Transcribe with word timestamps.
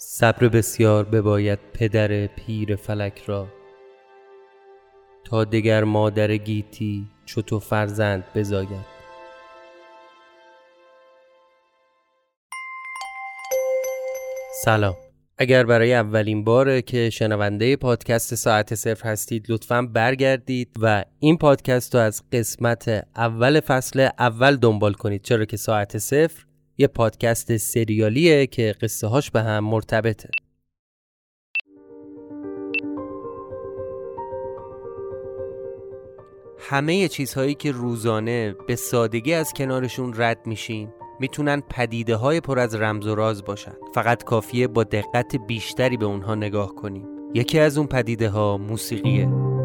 صبر 0.00 0.48
بسیار 0.48 1.04
بباید 1.04 1.58
پدر 1.72 2.26
پیر 2.26 2.76
فلک 2.76 3.22
را. 3.26 3.48
تا 5.24 5.44
دگر 5.44 5.84
مادر 5.84 6.36
گیتی 6.36 7.06
چو 7.24 7.42
تو 7.42 7.58
فرزند 7.58 8.24
بزاید. 8.34 8.86
سلام. 14.64 14.94
اگر 15.38 15.64
برای 15.64 15.94
اولین 15.94 16.44
باره 16.44 16.82
که 16.82 17.10
شنونده 17.10 17.76
پادکست 17.76 18.34
ساعت 18.34 18.74
صفر 18.74 19.08
هستید 19.08 19.46
لطفا 19.48 19.82
برگردید 19.82 20.76
و 20.80 21.04
این 21.18 21.38
پادکست 21.38 21.94
رو 21.94 22.00
از 22.00 22.22
قسمت 22.32 23.06
اول 23.16 23.60
فصل 23.60 24.08
اول 24.18 24.56
دنبال 24.56 24.92
کنید. 24.92 25.22
چرا 25.22 25.44
که 25.44 25.56
ساعت 25.56 25.98
صفر 25.98 26.47
یه 26.80 26.86
پادکست 26.86 27.56
سریالیه 27.56 28.46
که 28.46 28.74
قصه 28.82 29.06
هاش 29.06 29.30
به 29.30 29.42
هم 29.42 29.64
مرتبطه. 29.64 30.28
همه 36.58 37.08
چیزهایی 37.08 37.54
که 37.54 37.72
روزانه 37.72 38.54
به 38.66 38.76
سادگی 38.76 39.34
از 39.34 39.52
کنارشون 39.52 40.12
رد 40.16 40.46
میشیم 40.46 40.94
می‌تونن 41.20 41.62
پدیده 41.70 42.16
های 42.16 42.40
پر 42.40 42.58
از 42.58 42.74
رمز 42.74 43.06
و 43.06 43.14
راز 43.14 43.44
باشن. 43.44 43.74
فقط 43.94 44.24
کافیه 44.24 44.68
با 44.68 44.84
دقت 44.84 45.36
بیشتری 45.36 45.96
به 45.96 46.06
اونها 46.06 46.34
نگاه 46.34 46.74
کنیم. 46.74 47.06
یکی 47.34 47.58
از 47.58 47.78
اون 47.78 47.86
پدیده 47.86 48.28
ها 48.28 48.56
موسیقیه. 48.58 49.57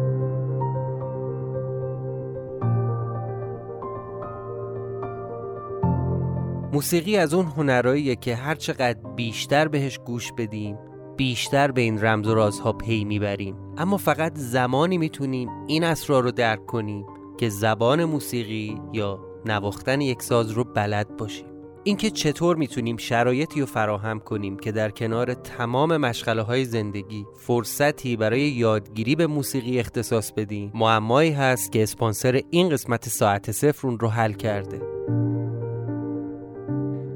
موسیقی 6.74 7.16
از 7.16 7.34
اون 7.34 7.46
هنرهاییه 7.46 8.16
که 8.16 8.36
هر 8.36 8.54
چقدر 8.54 8.98
بیشتر 9.16 9.68
بهش 9.68 9.98
گوش 9.98 10.32
بدیم 10.32 10.78
بیشتر 11.16 11.70
به 11.70 11.80
این 11.80 12.04
رمز 12.04 12.26
و 12.26 12.34
رازها 12.34 12.72
پی 12.72 13.04
می‌بریم. 13.04 13.56
اما 13.78 13.96
فقط 13.96 14.32
زمانی 14.36 14.98
می‌تونیم 14.98 15.48
این 15.66 15.84
اسرار 15.84 16.22
رو 16.22 16.30
درک 16.30 16.66
کنیم 16.66 17.06
که 17.38 17.48
زبان 17.48 18.04
موسیقی 18.04 18.80
یا 18.92 19.20
نواختن 19.46 20.00
یک 20.00 20.22
ساز 20.22 20.50
رو 20.50 20.64
بلد 20.64 21.16
باشیم. 21.16 21.46
اینکه 21.84 22.10
چطور 22.10 22.56
می‌تونیم 22.56 22.96
شرایطی 22.96 23.60
رو 23.60 23.66
فراهم 23.66 24.20
کنیم 24.20 24.56
که 24.56 24.72
در 24.72 24.90
کنار 24.90 25.34
تمام 25.34 25.96
مشغله 25.96 26.42
های 26.42 26.64
زندگی 26.64 27.26
فرصتی 27.36 28.16
برای 28.16 28.40
یادگیری 28.40 29.16
به 29.16 29.26
موسیقی 29.26 29.78
اختصاص 29.78 30.32
بدیم 30.32 30.72
معمایی 30.74 31.30
هست 31.30 31.72
که 31.72 31.82
اسپانسر 31.82 32.40
این 32.50 32.68
قسمت 32.68 33.08
ساعت 33.08 33.50
صفر 33.50 33.88
رو 34.00 34.08
حل 34.08 34.32
کرده. 34.32 34.80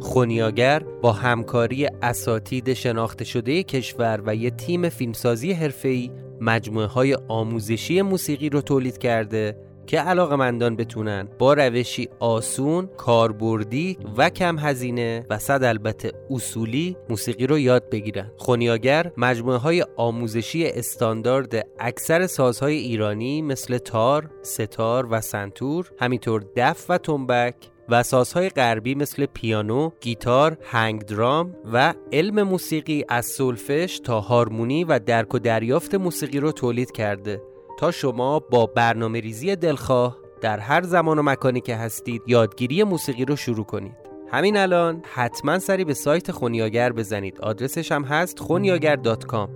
خونیاگر 0.08 0.82
با 1.02 1.12
همکاری 1.12 1.86
اساتید 2.02 2.72
شناخته 2.72 3.24
شده 3.24 3.62
کشور 3.62 4.20
و 4.26 4.34
یه 4.34 4.50
تیم 4.50 4.88
فیلمسازی 4.88 5.52
حرفه‌ای 5.52 6.10
مجموعه 6.40 6.86
های 6.86 7.16
آموزشی 7.28 8.02
موسیقی 8.02 8.48
رو 8.48 8.60
تولید 8.60 8.98
کرده 8.98 9.56
که 9.86 10.00
علاقمندان 10.00 10.76
بتونن 10.76 11.28
با 11.38 11.52
روشی 11.52 12.08
آسون، 12.18 12.86
کاربردی 12.96 13.98
و 14.16 14.30
کم 14.30 14.58
هزینه 14.58 15.26
و 15.30 15.38
صد 15.38 15.64
البته 15.64 16.12
اصولی 16.30 16.96
موسیقی 17.08 17.46
رو 17.46 17.58
یاد 17.58 17.90
بگیرن. 17.90 18.30
خونیاگر 18.36 19.12
مجموعه 19.16 19.58
های 19.58 19.84
آموزشی 19.96 20.66
استاندارد 20.66 21.66
اکثر 21.78 22.26
سازهای 22.26 22.76
ایرانی 22.76 23.42
مثل 23.42 23.78
تار، 23.78 24.30
ستار 24.42 25.08
و 25.10 25.20
سنتور، 25.20 25.90
همینطور 25.98 26.44
دف 26.56 26.86
و 26.88 26.98
تنبک 26.98 27.54
و 27.88 28.02
سازهای 28.02 28.48
غربی 28.48 28.94
مثل 28.94 29.26
پیانو، 29.26 29.90
گیتار، 30.00 30.58
hang 30.62 31.02
drum 31.02 31.56
و 31.72 31.94
علم 32.12 32.42
موسیقی 32.42 33.04
از 33.08 33.26
سولفژ 33.26 34.00
تا 34.04 34.20
هارمونی 34.20 34.84
و 34.84 34.98
درک 34.98 35.34
و 35.34 35.38
دریافت 35.38 35.94
موسیقی 35.94 36.40
رو 36.40 36.52
تولید 36.52 36.92
کرده. 36.92 37.42
تا 37.78 37.90
شما 37.90 38.38
با 38.38 38.66
برنامه 38.66 39.20
ریزی 39.20 39.56
دلخواه 39.56 40.16
در 40.40 40.58
هر 40.58 40.82
زمان 40.82 41.18
و 41.18 41.22
مکانی 41.22 41.60
که 41.60 41.76
هستید 41.76 42.22
یادگیری 42.26 42.84
موسیقی 42.84 43.24
رو 43.24 43.36
شروع 43.36 43.64
کنید. 43.64 43.96
همین 44.32 44.56
الان 44.56 45.02
حتما 45.14 45.58
سری 45.58 45.84
به 45.84 45.94
سایت 45.94 46.30
خونیاگر 46.30 46.92
بزنید. 46.92 47.40
آدرسش 47.40 47.92
هم 47.92 48.04
هست 48.04 48.38
خونیاگر.com 48.38 49.48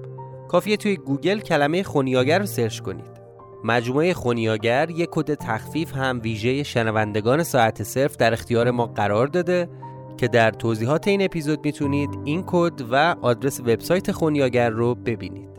کافیه 0.48 0.76
توی 0.76 0.97
گوگل 0.97 1.41
کلمه 1.41 1.82
خونیاگر 1.82 2.38
رو 2.38 2.47
سرچ 2.47 2.81
کنید. 2.81 3.22
مجموعه 3.65 4.15
خونیاگر 4.15 4.91
یک 4.91 5.09
کد 5.12 5.34
تخفیف 5.34 5.97
هم 5.97 6.21
ویژه 6.23 6.62
شنوندگان 6.62 7.43
ساعت 7.43 7.83
صرف 7.83 8.17
در 8.17 8.33
اختیار 8.33 8.71
ما 8.71 8.87
قرار 8.87 9.27
داده 9.27 9.69
که 10.17 10.28
در 10.28 10.50
توضیحات 10.50 11.09
این 11.09 11.23
اپیزود 11.23 11.65
می‌تونید 11.65 12.11
این 12.25 12.45
کد 12.47 12.72
و 12.91 13.17
آدرس 13.22 13.61
وبسایت 13.61 14.12
خونیاگر 14.12 14.71
رو 14.71 14.95
ببینید 14.95 15.53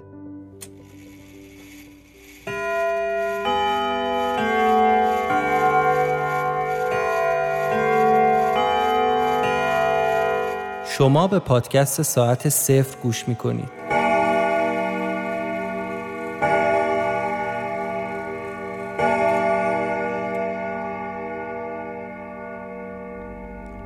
شما 10.98 11.28
به 11.28 11.40
پادکست 11.40 12.02
ساعت 12.02 12.50
صفر 12.50 12.98
گوش 13.04 13.28
می 13.28 13.36
کنید. 13.36 13.83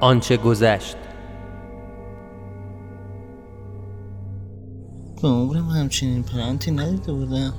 آنچه 0.01 0.37
گذشت 0.37 0.95
به 5.21 5.27
عمرم 5.27 5.69
همچنین 5.69 6.23
پرنتی 6.23 6.71
ندیده 6.71 7.13
بودم 7.13 7.53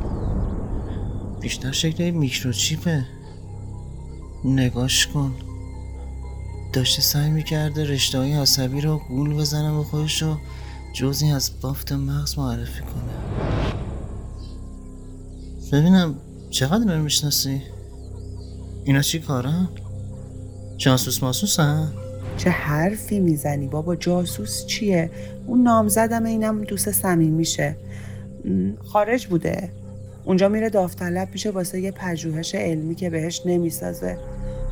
بیشتر 1.40 1.72
شکل 1.72 2.10
میکروچیپه 2.10 3.06
نگاش 4.44 5.06
کن 5.06 5.34
داشته 6.72 7.02
سعی 7.02 7.30
می‌کرده 7.30 7.84
رشته 7.84 8.18
های 8.18 8.32
عصبی 8.32 8.80
رو 8.80 9.00
گول 9.08 9.34
بزنه 9.34 9.70
و 9.70 9.82
خودش 9.82 10.22
رو 10.22 10.36
جزی 10.94 11.30
از 11.30 11.50
بافت 11.60 11.92
مغز 11.92 12.38
معرفی 12.38 12.80
کنه 12.80 13.12
ببینم 15.72 16.14
چقدر 16.50 16.96
رو 16.96 17.02
می‌شناسی؟ 17.02 17.62
اینا 18.84 19.02
چی 19.02 19.18
کارن؟ 19.18 19.68
جاسوس 20.76 21.22
ماسوس 21.22 21.60
هم؟ 21.60 21.92
چه 22.38 22.50
حرفی 22.50 23.20
می‌زنی؟ 23.20 23.68
بابا 23.68 23.96
جاسوس 23.96 24.66
چیه؟ 24.66 25.10
اون 25.46 25.62
نامزدم 25.62 26.24
اینم 26.24 26.64
دوست 26.64 26.90
صمیم 26.90 27.32
میشه. 27.32 27.76
خارج 28.84 29.26
بوده. 29.26 29.70
اونجا 30.24 30.48
میره 30.48 30.70
داوطلب 30.70 31.28
میشه 31.32 31.50
واسه 31.50 31.80
یه 31.80 31.90
پژوهش 31.90 32.54
علمی 32.54 32.94
که 32.94 33.10
بهش 33.10 33.42
نمی‌سازه. 33.44 34.18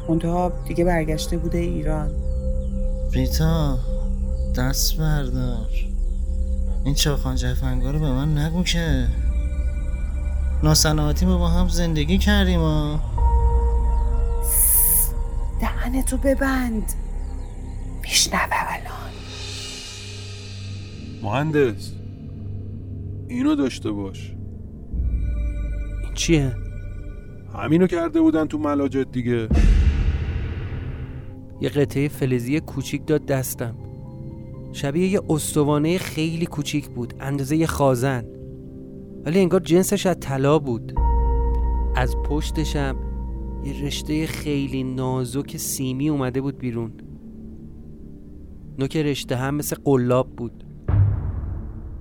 منتها 0.09 0.53
دیگه 0.69 0.85
برگشته 0.85 1.37
بوده 1.37 1.59
ایران. 1.59 2.11
ریتا 3.13 3.79
دست 4.57 4.97
بردار. 4.97 5.71
این 6.85 6.95
چاخان 6.95 7.37
جفنگا 7.37 7.91
رو 7.91 7.99
به 7.99 8.11
من 8.11 8.39
نگو 8.39 8.63
که. 8.63 9.07
ناسناتی 10.63 11.27
ما 11.27 11.39
با 11.39 11.49
هم 11.49 11.69
زندگی 11.69 12.19
کردیم 12.19 12.61
ها. 12.61 13.01
دهنتو 15.61 16.17
ببند. 16.17 16.93
میشنوه 18.09 18.49
الان. 18.53 19.13
مهندس 21.23 21.93
اینو 23.29 23.55
داشته 23.55 23.91
باش. 23.91 24.33
این 26.05 26.15
چیه؟ 26.15 26.57
همینو 27.55 27.87
کرده 27.87 28.21
بودن 28.21 28.47
تو 28.47 28.59
ملاجت 28.59 29.13
دیگه. 29.13 29.49
یه 31.61 31.69
قطعه 31.69 32.09
فلزی 32.09 32.61
کوچیک 32.61 33.07
داد 33.07 33.27
دستم. 33.27 33.77
شبیه 34.73 35.09
یه 35.09 35.21
استوانه 35.29 35.99
خیلی 35.99 36.47
کوچیک 36.47 36.89
بود 36.89 37.15
اندازه 37.21 37.57
یه 37.57 37.67
خازن. 37.67 38.25
ولی 39.25 39.41
انگار 39.41 39.61
جنسش 39.61 40.07
از 40.07 40.17
طلا 40.21 40.59
بود. 40.59 40.93
از 41.97 42.17
پشتشم 42.17 42.97
یه 43.65 43.87
رشته 43.87 44.27
خیلی 44.27 44.85
نازک 44.85 45.57
سیمی 45.57 46.09
اومده 46.09 46.41
بود 46.41 46.59
بیرون. 46.59 46.93
نوک 48.79 48.97
رشته 48.97 49.37
هم 49.37 49.55
مثل 49.55 49.77
قلاب 49.85 50.37
بود. 50.37 50.65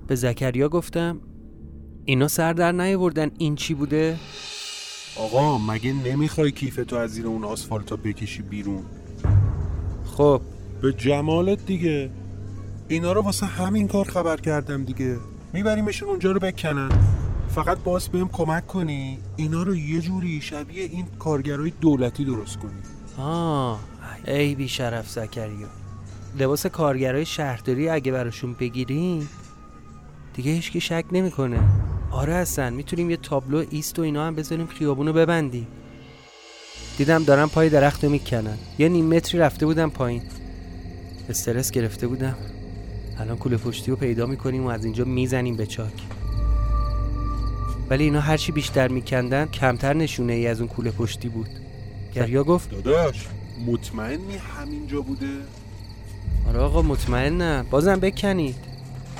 به 0.06 0.14
زکریا 0.14 0.68
گفتم 0.68 1.20
اینا 2.04 2.28
سر 2.28 2.52
در 2.52 2.72
نیاوردن 2.72 3.30
این 3.38 3.54
چی 3.54 3.74
بوده؟ 3.74 4.16
آقا 5.16 5.58
مگه 5.58 5.92
نمی‌خوای 5.92 6.52
کیفتو 6.52 6.96
از 6.96 7.10
زیر 7.10 7.26
اون 7.26 7.44
آسفالتا 7.44 7.96
بکشی 7.96 8.42
بیرون؟ 8.42 8.82
خب. 10.04 10.40
به 10.82 10.92
جمالت 10.92 11.66
دیگه. 11.66 12.10
اینا 12.88 13.12
رو 13.12 13.22
واسه 13.22 13.46
همین 13.46 13.88
کار 13.88 14.04
خبر 14.04 14.36
کردم 14.36 14.84
دیگه. 14.84 15.16
میبریمشون 15.52 16.08
اونجا 16.08 16.32
رو 16.32 16.40
بکنن. 16.40 16.88
فقط 17.48 17.78
باز 17.78 18.08
بهم 18.08 18.28
کمک 18.28 18.66
کنی. 18.66 19.18
اینا 19.36 19.62
رو 19.62 19.76
یه 19.76 20.00
جوری 20.00 20.40
شبیه 20.40 20.82
این 20.82 21.06
کارگرای 21.18 21.72
دولتی 21.80 22.24
درست 22.24 22.58
کنی. 22.58 22.80
آه 23.18 23.80
ای 24.26 24.54
بی 24.54 24.68
شرف 24.68 25.10
زکریا. 25.10 25.68
لباس 26.38 26.66
کارگرای 26.66 27.26
شهرداری 27.26 27.88
اگه 27.88 28.12
براشون 28.12 28.52
بگیریم 28.52 29.28
دیگه 30.34 30.52
هیچکی 30.52 30.80
شک 30.80 31.04
نمی‌کنه. 31.12 31.60
آره 32.10 32.34
هستن 32.34 32.72
می‌تونیم 32.72 33.10
یه 33.10 33.16
تابلو 33.16 33.64
ایست 33.70 33.98
و 33.98 34.02
اینا 34.02 34.26
هم 34.26 34.34
بذاریم 34.34 34.66
خیابونو 34.66 35.12
ببندیم. 35.12 35.66
دیدم 36.98 37.24
دارم 37.24 37.48
پای 37.48 37.68
درخت 37.68 38.04
رو 38.04 38.10
می‌کنن. 38.10 38.58
یه 38.78 38.88
نیم 38.88 39.06
متری 39.06 39.40
رفته 39.40 39.66
بودم 39.66 39.90
پایین. 39.90 40.22
استرس 41.28 41.70
گرفته 41.70 42.06
بودم. 42.06 42.36
الان 43.18 43.36
کوله 43.36 43.56
پشتی 43.56 43.90
رو 43.90 43.96
پیدا 43.96 44.26
می‌کنیم 44.26 44.64
و 44.64 44.68
از 44.68 44.84
اینجا 44.84 45.04
می‌زنیم 45.04 45.56
به 45.56 45.66
چاک. 45.66 46.02
ولی 47.90 48.04
اینا 48.04 48.20
هرچی 48.20 48.52
بیشتر 48.52 48.88
میکندن 48.88 49.46
کمتر 49.46 49.94
نشونه 49.94 50.32
ای 50.32 50.46
از 50.46 50.60
اون 50.60 50.68
کوله 50.68 50.90
پشتی 50.90 51.28
بود. 51.28 51.48
گریا 52.14 52.44
گفت 52.44 52.70
داداش 52.70 53.26
مطمئنی 53.66 54.36
همینجا 54.36 55.00
بوده؟ 55.00 55.26
آره 56.48 56.58
آقا 56.58 56.82
مطمئنم. 56.82 57.66
بازم 57.70 58.00
بکنید. 58.00 58.56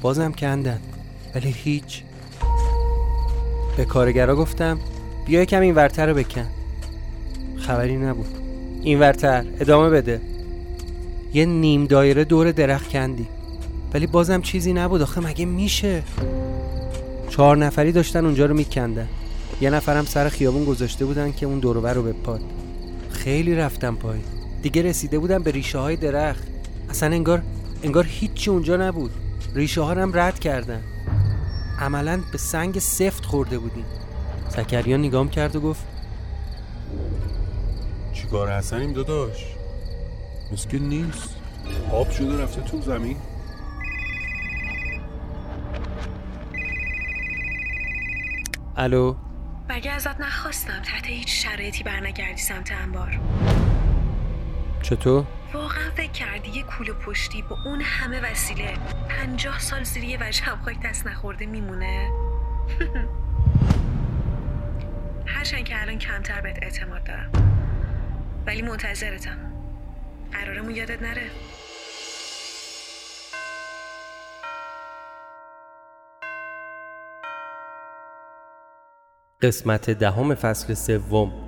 بازم 0.02 0.32
کندن. 0.32 0.80
ولی 1.34 1.50
هیچ. 1.50 2.02
به 3.76 3.84
کارگرا 3.84 4.36
گفتم 4.36 4.78
بیا 5.26 5.44
کم 5.44 5.60
این 5.60 5.74
ورتر 5.74 6.06
رو 6.06 6.14
بکن. 6.14 6.46
خبری 7.56 7.96
نبود. 7.96 8.26
این 8.82 9.00
ورتر 9.00 9.44
ادامه 9.60 9.90
بده. 9.90 10.20
یه 11.34 11.44
نیم 11.44 11.86
دایره 11.86 12.24
دور 12.24 12.52
درخت 12.52 12.88
کندی 12.88 13.26
ولی 13.94 14.06
بازم 14.06 14.40
چیزی 14.42 14.72
نبود. 14.72 15.02
آخه 15.02 15.20
مگه 15.20 15.44
میشه؟ 15.44 16.02
چهار 17.28 17.56
نفری 17.56 17.92
داشتن 17.92 18.24
اونجا 18.24 18.46
رو 18.46 18.54
میکندن. 18.54 19.08
یه 19.60 19.70
نفرم 19.70 20.04
سر 20.04 20.28
خیابون 20.28 20.64
گذاشته 20.64 21.04
بودن 21.04 21.32
که 21.32 21.46
اون 21.46 21.58
دوربر 21.58 21.94
رو 21.94 22.02
بپاد. 22.02 22.40
خیلی 23.10 23.54
رفتم 23.54 23.94
پای 23.96 24.18
دیگه 24.62 24.82
رسیده 24.82 25.18
بودم 25.18 25.42
به 25.42 25.50
ریشه 25.50 25.78
های 25.78 25.96
درخت. 25.96 26.55
اصلا 26.90 27.14
انگار 27.14 27.42
انگار 27.82 28.04
هیچی 28.04 28.50
اونجا 28.50 28.76
نبود. 28.76 29.10
ریشه 29.54 29.80
ها 29.80 29.94
هم 29.94 30.18
رد 30.18 30.38
کردن. 30.38 30.82
عملا 31.80 32.20
به 32.32 32.38
سنگ 32.38 32.78
سفت 32.78 33.24
خورده 33.24 33.58
بودیم. 33.58 33.84
زکریا 34.48 34.96
نگام 34.96 35.28
کرد 35.28 35.56
و 35.56 35.60
گفت 35.60 35.84
چیکار 38.12 38.52
حسنیم 38.52 38.92
داداش؟ 38.92 39.46
که 40.70 40.78
نیست. 40.78 41.36
آب 41.92 42.10
شده 42.10 42.42
رفته 42.42 42.60
تو 42.60 42.80
زمین. 42.80 43.16
الو؟ 48.76 49.14
مگه 49.68 49.90
ازت 49.90 50.20
نخواستم 50.20 50.82
تحت 50.84 51.06
هیچ 51.06 51.44
شرایطی 51.46 51.84
برنگردی 51.84 52.40
سمت 52.40 52.72
انبار. 52.72 53.20
چطور؟ 54.82 55.24
واقعا 55.56 55.90
فکر 55.90 56.12
کردی 56.12 56.50
یه 56.50 56.62
کوله 56.62 56.92
پشتی 56.92 57.42
با 57.42 57.58
اون 57.64 57.80
همه 57.80 58.30
وسیله 58.30 58.74
پنجاه 59.08 59.58
سال 59.58 59.82
زیر 59.82 60.04
یه 60.04 60.18
هم 60.42 60.58
خاک 60.64 60.76
دست 60.84 61.06
نخورده 61.06 61.46
میمونه؟ 61.46 62.10
هرچند 65.26 65.64
که 65.64 65.82
الان 65.82 65.98
کمتر 65.98 66.40
بهت 66.40 66.58
اعتماد 66.62 67.04
دارم. 67.04 67.32
ولی 68.46 68.62
منتظرتم. 68.62 69.52
قرارمون 70.32 70.74
یادت 70.74 71.02
نره. 71.02 71.30
قسمت 79.42 79.90
دهم 79.90 80.34
فصل 80.34 80.74
سوم. 80.74 81.45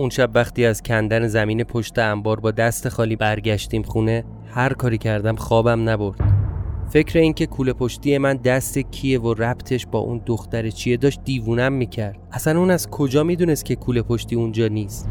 اون 0.00 0.10
شب 0.10 0.30
وقتی 0.34 0.64
از 0.64 0.82
کندن 0.82 1.26
زمین 1.26 1.64
پشت 1.64 1.98
انبار 1.98 2.40
با 2.40 2.50
دست 2.50 2.88
خالی 2.88 3.16
برگشتیم 3.16 3.82
خونه 3.82 4.24
هر 4.50 4.72
کاری 4.72 4.98
کردم 4.98 5.36
خوابم 5.36 5.88
نبرد. 5.88 6.20
فکر 6.92 7.18
اینکه 7.18 7.46
کوله 7.46 7.72
پشتی 7.72 8.18
من 8.18 8.36
دست 8.36 8.78
کیه 8.78 9.20
و 9.20 9.34
ربطش 9.34 9.86
با 9.86 9.98
اون 9.98 10.22
دختر 10.26 10.70
چیه 10.70 10.96
داشت 10.96 11.20
دیوونم 11.24 11.72
می‌کرد. 11.72 12.18
اصلا 12.32 12.58
اون 12.58 12.70
از 12.70 12.90
کجا 12.90 13.24
می‌دونست 13.24 13.64
که 13.64 13.76
کوله 13.76 14.02
پشتی 14.02 14.36
اونجا 14.36 14.68
نیست؟ 14.68 15.08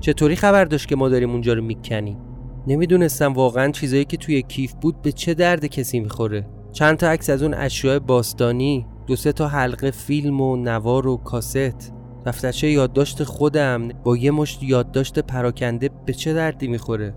چطوری 0.00 0.36
خبر 0.36 0.64
داشت 0.64 0.88
که 0.88 0.96
ما 0.96 1.08
داریم 1.08 1.30
اونجا 1.30 1.52
رو 1.52 1.62
می‌کنیم؟ 1.62 2.18
نمی‌دونستم 2.66 3.32
واقعا 3.32 3.70
چیزایی 3.70 4.04
که 4.04 4.16
توی 4.16 4.42
کیف 4.42 4.72
بود 4.80 5.02
به 5.02 5.12
چه 5.12 5.34
درد 5.34 5.66
کسی 5.66 6.00
می‌خوره. 6.00 6.46
چند 6.72 6.96
تا 6.96 7.08
عکس 7.08 7.30
از 7.30 7.42
اون 7.42 7.54
اشیاء 7.54 7.98
باستانی 7.98 8.86
دو 9.06 9.16
سه 9.16 9.32
تا 9.32 9.48
حلقه 9.48 9.90
فیلم 9.90 10.40
و 10.40 10.56
نوار 10.56 11.06
و 11.06 11.16
کاست. 11.16 11.92
دفترچه 12.26 12.70
یادداشت 12.70 13.24
خودم 13.24 13.88
با 13.88 14.16
یه 14.16 14.30
مشت 14.30 14.62
یادداشت 14.62 15.18
پراکنده 15.18 15.90
به 16.06 16.12
چه 16.12 16.34
دردی 16.34 16.68
می‌خوره؟ 16.68 17.14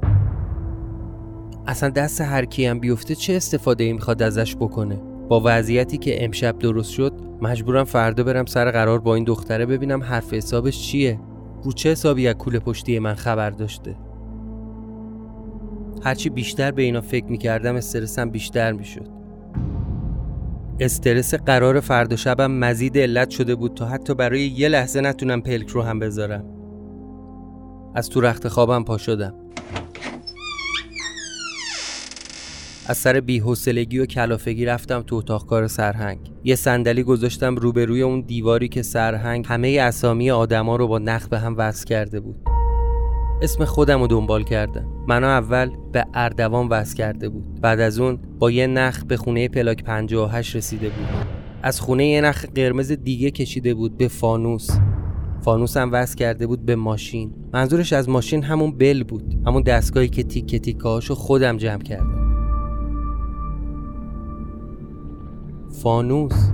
اصلا 1.68 1.90
دست 1.90 2.22
هر 2.22 2.46
کی 2.46 2.66
هم 2.66 2.80
بیفته 2.80 3.16
چه 3.16 3.34
استفاده 3.34 3.84
ای 3.84 3.94
می‌خواد 3.94 4.22
ازش 4.22 4.56
بکنه؟ 4.56 4.96
با 5.30 5.42
وضعیتی 5.46 5.98
که 5.98 6.26
امشب 6.26 6.60
درست 6.60 6.92
شد 6.92 7.14
مجبورم 7.42 7.84
فردا 7.84 8.24
برم 8.24 8.46
سر 8.46 8.72
قرار 8.72 9.00
با 9.00 9.16
این 9.16 9.24
دختره 9.24 9.66
ببینم 9.66 10.04
حرف 10.04 10.34
حسابش 10.34 10.82
چیه. 10.82 11.20
رو 11.64 11.72
چه 11.72 11.92
حسابی 11.92 12.28
از 12.28 12.36
کوله 12.36 12.60
پشتی 12.60 13.00
من 13.00 13.14
خبر 13.14 13.50
داشته؟ 13.50 13.96
هرچی 16.04 16.30
بیشتر 16.30 16.72
به 16.72 16.82
اینا 16.82 17.02
فکر 17.02 17.26
می‌کردم 17.26 17.76
استرسم 17.76 18.30
بیشتر 18.30 18.72
می‌شد. 18.72 19.25
استرس 20.80 21.34
قرار 21.34 21.80
فردا 21.80 22.16
شبم 22.16 22.52
مزید 22.52 22.98
علت 22.98 23.30
شده 23.30 23.56
بود 23.56 23.74
تا 23.74 23.86
حتی 23.86 24.14
برای 24.14 24.42
یه 24.42 24.68
لحظه 24.68 25.02
نتونم 25.02 25.42
پلک 25.42 25.70
رو 25.70 25.82
هم 25.82 26.00
بذارم. 26.00 26.46
از 27.96 28.10
تو 28.10 28.22
رخت 28.22 28.48
خوابم 28.48 28.84
پا 28.84 28.98
شدم. 28.98 29.34
از 32.88 32.98
سر 32.98 33.20
بی‌حوصلگی 33.20 34.00
و 34.00 34.06
کلافگی 34.06 34.66
رفتم 34.66 35.02
تو 35.02 35.16
اتاق 35.16 35.46
کار 35.46 35.68
سرهنگ. 35.68 36.20
یه 36.44 36.56
صندلی 36.56 37.04
گذاشتم 37.04 37.56
روبروی 37.56 38.02
اون 38.02 38.22
دیواری 38.22 38.68
که 38.68 38.82
سرهنگ 38.82 39.46
همه 39.48 39.78
اسامی 39.82 40.32
آدما 40.32 40.76
رو 40.76 40.88
با 40.88 41.00
نخ 41.00 41.28
به 41.28 41.40
هم 41.40 41.58
وصل 41.58 41.86
کرده 41.86 42.20
بود. 42.20 42.36
اسم 43.42 43.66
خودم 43.66 44.02
رو 44.02 44.08
دنبال 44.08 44.44
کردم 44.44 44.86
منو 45.08 45.28
اول 45.28 45.72
به 45.92 46.06
اردوان 46.14 46.68
وصل 46.68 46.96
کرده 46.96 47.30
بود. 47.30 47.62
بعد 47.62 47.80
از 47.80 48.00
اون 48.00 48.20
با 48.40 48.52
یه 48.52 48.68
نخ 48.68 49.04
به 49.04 49.18
خونه 49.18 49.48
پلاک 49.48 49.84
58 49.84 50.56
رسیده 50.56 50.90
بود. 50.90 51.08
از 51.64 51.82
خونه 51.82 52.08
یه 52.08 52.22
نخ 52.22 52.46
قرمز 52.56 52.92
دیگه 52.92 53.32
کشیده 53.32 53.74
بود 53.74 53.98
به 53.98 54.08
فانوس. 54.08 54.70
فانوس 55.42 55.78
هم 55.78 55.90
وصل 55.92 56.16
کرده 56.16 56.48
بود 56.48 56.66
به 56.66 56.76
ماشین. 56.76 57.34
منظورش 57.54 57.94
از 57.94 58.10
ماشین 58.10 58.44
همون 58.44 58.78
بل 58.78 59.04
بود. 59.04 59.36
همون 59.48 59.62
دستگاهی 59.62 60.10
که 60.10 60.24
تیکه 60.24 60.60
تیکهاشو 60.60 61.16
خودم 61.16 61.58
جمع 61.58 61.84
کردم. 61.84 62.26
فانوس. 65.82 66.52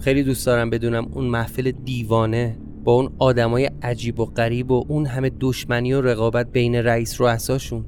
خیلی 0.00 0.22
دوست 0.22 0.46
دارم 0.46 0.70
بدونم 0.70 1.08
اون 1.12 1.24
محفل 1.24 1.70
دیوانه 1.70 2.58
با 2.84 2.92
اون 2.92 3.12
آدمای 3.18 3.70
عجیب 3.82 4.20
و 4.20 4.24
غریب 4.24 4.70
و 4.70 4.84
اون 4.88 5.06
همه 5.06 5.30
دشمنی 5.40 5.92
و 5.92 6.00
رقابت 6.00 6.52
بین 6.52 6.74
رئیس 6.74 7.20
رؤساشون 7.20 7.84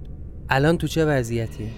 الان 0.48 0.78
تو 0.78 0.86
چه 0.86 1.04
وضعیتیه؟ 1.04 1.68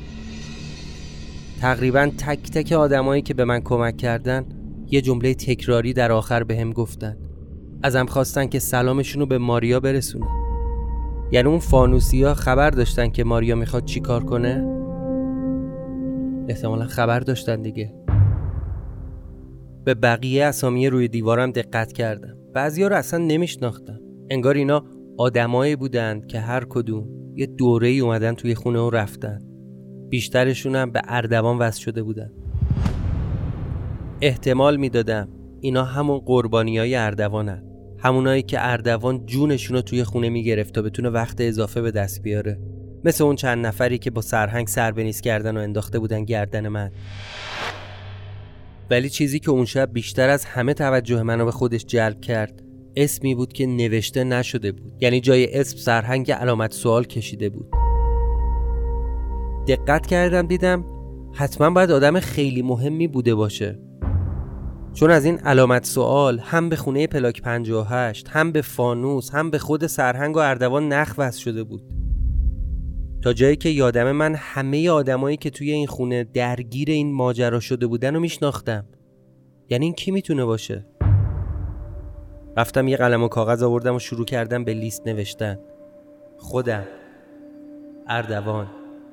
تقریبا 1.61 2.11
تک 2.19 2.51
تک 2.51 2.73
آدمایی 2.73 3.23
که 3.23 3.35
به 3.35 3.45
من 3.45 3.61
کمک 3.61 3.97
کردن 3.97 4.45
یه 4.91 5.01
جمله 5.01 5.35
تکراری 5.35 5.93
در 5.93 6.13
آخر 6.13 6.45
به 6.45 6.61
هم 6.61 6.73
گفتن. 6.73 7.17
ازم 7.83 8.07
خواستن 8.07 8.47
که 8.47 8.59
سلامشون 8.59 9.21
رو 9.21 9.27
به 9.27 9.39
ماریا 9.39 9.81
برسونه 9.81 10.27
یعنی 11.33 11.49
اون 11.49 11.59
فانوسی 11.59 12.23
ها 12.23 12.35
خبر 12.35 12.71
داشتن 12.71 13.09
که 13.09 13.25
ماریا 13.25 13.57
می‌خواد 13.57 13.85
چی 13.85 14.01
کار 14.01 14.25
کنه؟ 14.25 14.65
احتمالا 16.49 16.85
خبر 16.85 17.21
داشتن 17.21 17.63
دیگه. 17.63 17.95
به 19.85 19.95
بقیه 19.95 20.45
اسامی 20.45 20.89
روی 20.89 21.09
دیوارم 21.09 21.51
دقت 21.51 21.93
کردم. 21.93 22.36
بعضیا 22.57 22.89
رو 22.89 22.97
اصلا 22.97 23.25
نمیشناختم 23.25 24.01
انگار 24.31 24.55
اینا 24.55 24.85
آدمایی 25.19 25.77
بودند 25.77 26.27
که 26.27 26.41
هر 26.41 26.65
کدوم 26.69 27.09
یه 27.35 27.47
دوره 27.47 27.89
ای 27.89 28.01
اومدن 28.01 28.35
توی 28.35 28.55
خونه 28.55 28.79
و 28.79 28.91
رفتن. 28.91 29.39
بیشترشون 30.09 30.77
هم 30.77 30.91
به 30.91 31.01
اردوان 31.05 31.59
وصل 31.59 31.81
شده 31.81 32.03
بودن. 32.03 32.31
احتمال 34.21 34.77
می‌دادم 34.77 35.29
اینا 35.61 35.85
همون 35.85 36.19
قربانی 36.19 36.79
های 36.79 36.95
همونایی 37.99 38.43
که 38.43 38.57
اردوان 38.61 39.27
جونشون 39.27 39.77
رو 39.77 39.83
توی 39.83 40.05
خونه 40.05 40.29
می‌گرفت 40.29 40.75
تا 40.75 40.83
بتونه 40.83 41.09
وقت 41.11 41.41
اضافه 41.41 41.83
به 41.83 41.91
دست 41.91 42.23
بیاره. 42.23 42.59
مثل 43.05 43.25
اون 43.25 43.37
چند 43.37 43.67
نفری 43.67 43.99
که 43.99 44.11
با 44.11 44.23
سرهنگ 44.23 44.67
سر 44.67 44.93
بنیز 44.93 45.21
کردن 45.21 45.57
و 45.57 45.61
انداخته 45.61 45.99
بودن 45.99 46.25
گردن 46.25 46.69
من. 46.69 46.91
ولی 48.91 49.09
چیزی 49.11 49.39
که 49.39 49.51
اون 49.51 49.65
شب 49.65 49.93
بیشتر 49.93 50.29
از 50.29 50.45
همه 50.45 50.75
توجه 50.75 51.23
منو 51.23 51.45
به 51.45 51.53
خودش 51.53 51.85
جلب 51.85 52.21
کرد 52.21 52.63
اسمی 52.97 53.35
بود 53.35 53.53
که 53.53 53.67
نوشته 53.67 54.25
نشده 54.25 54.73
بود. 54.73 54.93
یعنی 55.01 55.21
جای 55.21 55.61
اسم 55.61 55.77
سرهنگ 55.77 56.33
علامت 56.33 56.73
سوال 56.73 57.05
کشیده 57.05 57.49
بود. 57.49 57.67
دقت 59.69 60.07
کردم 60.07 60.47
دیدم 60.47 60.85
حتما 61.35 61.71
باید 61.71 61.91
آدم 61.91 62.21
خیلی 62.21 62.63
مهمی 62.63 63.09
بوده 63.09 63.35
باشه. 63.35 63.79
چون 64.95 65.11
از 65.11 65.25
این 65.25 65.39
علامت 65.39 65.85
سوال 65.85 66.39
هم 66.39 66.69
به 66.69 66.77
خونه 66.77 67.07
پلاک 67.07 67.43
58 67.43 68.29
هم 68.31 68.53
به 68.53 68.63
فانوس 68.63 69.35
هم 69.35 69.51
به 69.51 69.59
خود 69.59 69.87
سرهنگ 69.87 70.37
و 70.37 70.39
اردوان 70.39 70.93
نخ 70.93 71.15
وصل 71.19 71.41
شده 71.41 71.65
بود. 71.65 71.83
تا 73.23 73.33
جایی 73.33 73.57
که 73.57 73.69
یادم 73.69 74.13
من 74.13 74.35
همه 74.35 74.91
آدمایی 74.91 75.37
که 75.37 75.51
توی 75.51 75.71
این 75.71 75.87
خونه 75.87 76.25
درگیر 76.25 76.91
این 76.91 77.15
ماجرا 77.15 77.61
شده 77.61 77.87
بودن 77.87 78.15
رو 78.15 78.21
میشناختم. 78.21 78.87
یعنی 79.69 79.85
این 79.85 79.95
کی 79.95 80.11
می‌تونه 80.11 80.45
باشه؟ 80.45 80.87
رفتم 82.57 82.89
یه 82.89 82.97
قلم 82.97 83.23
و 83.23 83.29
کاغذ 83.29 83.63
آوردم 83.63 83.95
و 83.95 83.99
شروع 83.99 84.25
کردم 84.25 84.65
به 84.65 84.75
لیست 84.75 85.07
نوشتن. 85.07 85.59
خودم 86.39 86.87
اردوان 88.09 88.67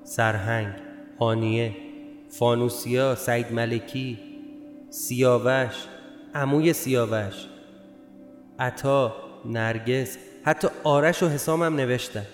سرهنگ 0.04 0.74
هانیه 1.20 1.72
فانوسیا 2.30 3.16
سید 3.16 3.52
ملکی 3.52 4.20
سیاوش 4.90 5.86
عموی 6.36 6.74
سیاوش 6.74 7.48
عطا 8.60 9.16
نرگس 9.46 10.18
حتی 10.44 10.68
آرش 10.84 11.24
و 11.24 11.28
حسامم 11.28 11.76
نوشتم 11.76 12.26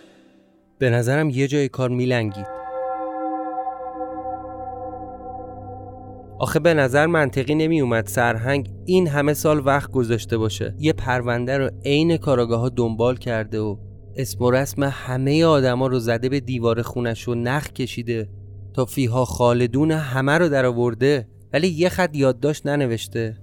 به 0.79 0.89
نظرم 0.89 1.29
یه 1.29 1.48
جای 1.48 1.69
کار 1.69 1.89
میلنگید. 1.89 2.48
آخه 6.39 6.59
به 6.59 6.74
نظر 6.74 7.05
منطقی 7.05 7.55
نمی 7.55 7.81
اومد 7.81 8.07
سرهنگ 8.07 8.69
این 8.86 9.07
همه 9.07 9.33
سال 9.33 9.65
وقت 9.65 9.91
گذاشته 9.91 10.38
باشه. 10.38 10.75
یه 10.79 10.93
پرونده 10.93 11.57
رو 11.57 11.69
عین 11.86 12.17
کاراگاه 12.17 12.59
ها 12.59 12.69
دنبال 12.69 13.17
کرده 13.17 13.59
و 13.59 13.77
اسم 14.15 14.43
و 14.43 14.51
رسم 14.51 14.83
همه 14.83 15.45
آدما 15.45 15.88
رو 15.88 16.00
زده 16.00 16.29
به 16.29 16.39
دیوار 16.39 16.81
خونش 16.81 17.27
و 17.27 17.36
نخ 17.36 17.74
کشیده 17.74 18.29
تا 18.74 18.86
فیها 18.86 19.25
خالدون 19.25 19.91
همه 19.91 20.38
رو 20.38 20.50
در 20.50 20.65
آورده. 20.65 21.27
ولی 21.53 21.67
یه 21.67 21.89
خط 21.89 22.15
یادداشت 22.15 22.67
ننوشته. 22.67 23.38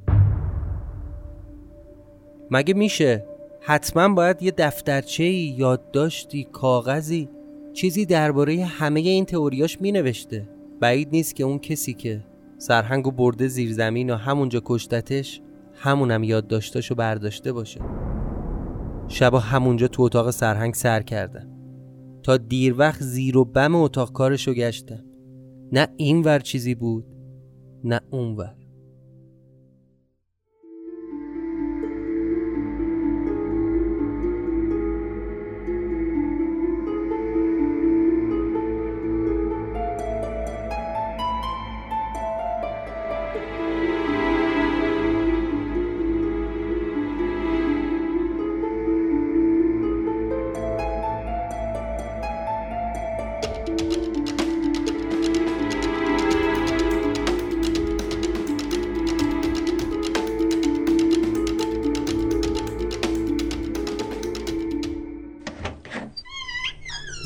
مگه 2.50 2.74
میشه؟ 2.74 3.35
حتما 3.68 4.14
باید 4.14 4.42
یه 4.42 4.50
دفترچه 4.58 5.24
یادداشتی 5.24 6.44
کاغذی 6.44 7.28
چیزی 7.72 8.06
درباره 8.06 8.64
همه 8.64 9.00
این 9.00 9.24
تئوریاش 9.24 9.80
مینوشته. 9.80 10.48
بعید 10.80 11.08
نیست 11.12 11.36
که 11.36 11.44
اون 11.44 11.58
کسی 11.58 11.94
که 11.94 12.24
سرهنگو 12.58 13.10
برده 13.10 13.48
زیر 13.48 13.72
زمین 13.72 14.10
و 14.10 14.16
همونجا 14.16 14.62
کشتتش 14.64 15.40
همونم 15.74 16.22
یادداشتاشو 16.22 16.94
برداشته 16.94 17.52
باشه. 17.52 17.80
شبا 19.08 19.38
همونجا 19.38 19.88
تو 19.88 20.02
اتاق 20.02 20.30
سرهنگ 20.30 20.74
سر 20.74 21.02
کردم 21.02 21.48
تا 22.22 22.36
دیر 22.36 22.74
وقت 22.78 23.02
زیر 23.02 23.36
و 23.36 23.44
بم 23.44 23.74
اتاق 23.74 24.12
کارشو 24.12 24.54
گشتم 24.54 25.04
نه 25.72 25.88
این 25.96 26.22
ور 26.22 26.38
چیزی 26.38 26.74
بود 26.74 27.04
نه 27.84 28.00
اون 28.10 28.36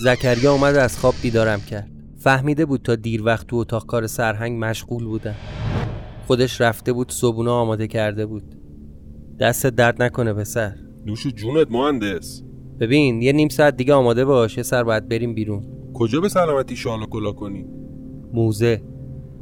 زکریا 0.02 0.52
اومد 0.52 0.76
از 0.76 0.98
خواب 0.98 1.14
بیدارم 1.22 1.60
کرد. 1.60 1.90
فهمیده 2.18 2.66
بود 2.66 2.82
تا 2.82 2.94
دیر 2.94 3.22
وقت 3.22 3.46
تو 3.46 3.56
اتاق 3.56 3.86
کار 3.86 4.06
سرهنگ 4.06 4.64
مشغول 4.64 5.04
بودم. 5.04 5.34
خودش 6.26 6.60
رفته 6.60 6.92
بود 6.92 7.12
صبونه 7.12 7.50
آماده 7.50 7.86
کرده 7.86 8.26
بود. 8.26 8.42
دست 9.40 9.66
درد 9.66 10.02
نکنه 10.02 10.32
پسر. 10.32 10.74
نوش 11.06 11.26
جونت 11.26 11.70
مهندس. 11.70 12.42
ببین 12.80 13.22
یه 13.22 13.32
نیم 13.32 13.48
ساعت 13.48 13.76
دیگه 13.76 13.94
آماده 13.94 14.24
باش 14.24 14.56
یه 14.56 14.62
سر 14.62 14.84
باید 14.84 15.08
بریم 15.08 15.34
بیرون. 15.34 15.62
کجا 15.94 16.20
به 16.20 16.28
سلامتی 16.28 16.76
شال 16.76 17.02
و 17.02 17.06
کلا 17.06 17.32
کنی؟ 17.32 17.66
موزه. 18.32 18.82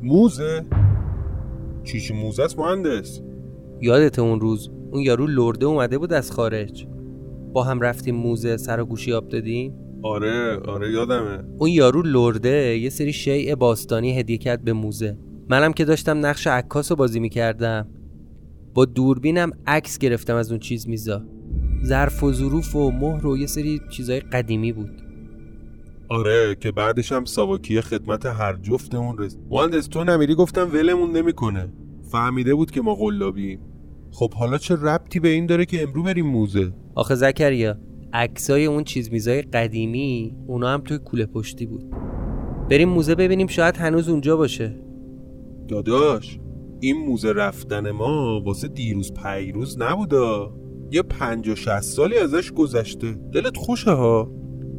موزه؟ 0.03 0.65
چی 1.85 2.01
چی 2.01 2.15
موزه 2.15 2.43
است 2.43 2.59
مهندس؟ 2.59 3.21
یادت 3.81 4.19
اون 4.19 4.41
روز 4.41 4.71
اون 4.91 5.03
یارو 5.03 5.27
لرده 5.27 5.67
اومده 5.67 5.99
بود 5.99 6.13
از 6.13 6.31
خارج. 6.31 6.87
با 7.53 7.65
هم 7.65 7.81
رفتیم 7.81 8.15
موزه 8.15 8.57
سر 8.57 8.81
و 8.81 8.85
گوشی 8.85 9.13
آب 9.13 9.29
دادیم. 9.29 9.88
آره 10.03 10.57
آره 10.57 10.93
یادمه. 10.93 11.45
اون 11.59 11.71
یارو 11.71 12.03
لرده 12.03 12.79
یه 12.79 12.91
سری 12.91 13.13
شیء 13.13 13.55
باستانی 13.55 14.19
هدیه 14.19 14.39
کرد 14.39 14.65
به 14.65 14.73
موزه. 14.73 15.19
منم 15.49 15.73
که 15.73 15.85
داشتم 15.85 16.27
نقش 16.27 16.47
عکاس 16.47 16.91
رو 16.91 16.97
بازی 16.97 17.21
می‌کردم. 17.21 17.89
با 18.75 18.85
دوربینم 18.85 19.51
عکس 19.67 19.99
گرفتم 19.99 20.35
از 20.35 20.51
اون 20.51 20.61
چیز 20.61 20.89
میزا. 20.89 21.23
ظرف 21.85 22.23
و 22.23 22.33
ظروف 22.33 22.77
و 22.77 22.91
مهر 22.91 23.27
و 23.27 23.37
یه 23.37 23.47
سری 23.47 23.81
چیزای 23.91 24.21
قدیمی 24.21 24.73
بود. 24.73 25.03
آره 26.09 26.57
که 26.61 26.73
بعدش 26.73 27.13
هم 27.13 27.25
ساواکی 27.25 27.81
خدمت 27.81 28.27
هر 28.27 28.57
جفتمون 28.57 29.19
رسید 29.19 29.41
مهندس 29.51 29.87
تو 29.87 30.05
نمیری 30.05 30.35
گفتم 30.35 30.71
ولمون 30.73 31.17
نمی‌کنه. 31.17 31.73
فهمیده 32.13 32.55
بود 32.55 32.71
که 32.71 32.81
ما 32.81 32.95
قلابیم. 32.95 33.61
خب 34.11 34.35
حالا 34.35 34.59
چه 34.59 34.75
ربطی 34.75 35.21
به 35.21 35.29
این 35.29 35.47
داره 35.47 35.65
که 35.65 35.83
امرو 35.83 36.03
بریم 36.03 36.27
موزه؟ 36.27 36.73
آخه 36.95 37.15
زکریا 37.15 37.79
عکسای 38.13 38.65
اون 38.65 38.85
چیز 38.85 39.13
میزای 39.13 39.43
قدیمی 39.43 40.37
اونا 40.47 40.69
هم 40.69 40.81
توی 40.81 40.99
کوله 40.99 41.27
پشتی 41.27 41.67
بود. 41.67 41.85
بریم 42.71 42.89
موزه 42.89 43.15
ببینیم 43.15 43.47
شاید 43.47 43.77
هنوز 43.77 44.09
اونجا 44.09 44.37
باشه. 44.37 44.81
داداش 45.69 46.39
این 46.81 46.97
موزه 47.07 47.33
رفتن 47.33 47.91
ما 47.91 48.43
واسه 48.45 48.69
دیروز 48.69 49.13
پیروز 49.13 49.79
نبودا. 49.81 50.53
یه 50.91 51.03
پنج 51.03 51.49
و 51.49 51.55
شست 51.55 51.97
سالی 51.97 52.19
ازش 52.19 52.53
گذشته. 52.53 53.17
دلت 53.33 53.57
خوشه 53.57 53.91
ها؟ 53.91 54.33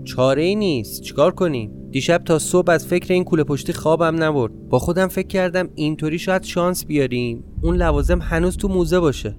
چاره 0.04 0.44
ای 0.44 0.56
نیست. 0.56 1.02
چیکار 1.02 1.32
کنیم؟ 1.32 1.72
دیشب 1.92 2.24
تا 2.24 2.40
صبح 2.40 2.72
از 2.72 2.88
فکر 2.88 3.14
این 3.14 3.24
کوله 3.24 3.44
پشتی 3.44 3.74
خوابم 3.74 4.24
نبرد. 4.24 4.70
با 4.70 4.80
خودم 4.80 5.08
فکر 5.08 5.28
کردم 5.28 5.70
اینطوری 5.76 6.20
شاید 6.20 6.44
شانس 6.44 6.86
بیاریم. 6.86 7.44
اون 7.62 7.76
لوازم 7.76 8.20
هنوز 8.22 8.58
تو 8.58 8.68
موزه 8.68 9.00
باشه. 9.00 9.36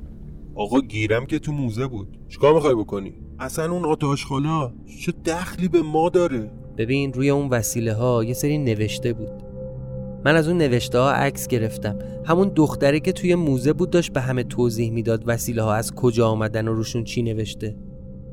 آقا 0.54 0.80
گیرم 0.80 1.26
که 1.26 1.38
تو 1.38 1.52
موزه 1.52 1.86
بود. 1.86 2.18
چیکار 2.28 2.54
می‌خوای 2.54 2.74
بکنی؟ 2.74 3.14
اصلا 3.38 3.72
اون 3.72 3.84
آتاش 3.84 4.26
خالا 4.26 4.72
چه 5.00 5.12
دخلی 5.12 5.68
به 5.68 5.82
ما 5.82 6.08
داره؟ 6.08 6.50
ببین 6.78 7.12
روی 7.12 7.30
اون 7.30 7.48
وسیله 7.48 7.94
ها 7.94 8.24
یه 8.24 8.34
سری 8.34 8.58
نوشته 8.58 9.12
بود. 9.12 9.42
من 10.24 10.36
از 10.36 10.48
اون 10.48 10.58
نوشته 10.58 10.98
ها 10.98 11.10
عکس 11.10 11.48
گرفتم. 11.48 11.98
همون 12.24 12.52
دختره 12.56 13.00
که 13.00 13.12
توی 13.12 13.34
موزه 13.34 13.72
بود 13.72 13.90
داشت 13.90 14.12
به 14.12 14.20
همه 14.20 14.42
توضیح 14.42 14.90
می‌داد 14.90 15.24
وسیله 15.26 15.62
ها 15.62 15.74
از 15.74 15.94
کجا 15.94 16.28
آمدن 16.28 16.68
و 16.68 16.72
روشون 16.72 17.04
چی 17.04 17.22
نوشته. 17.22 17.76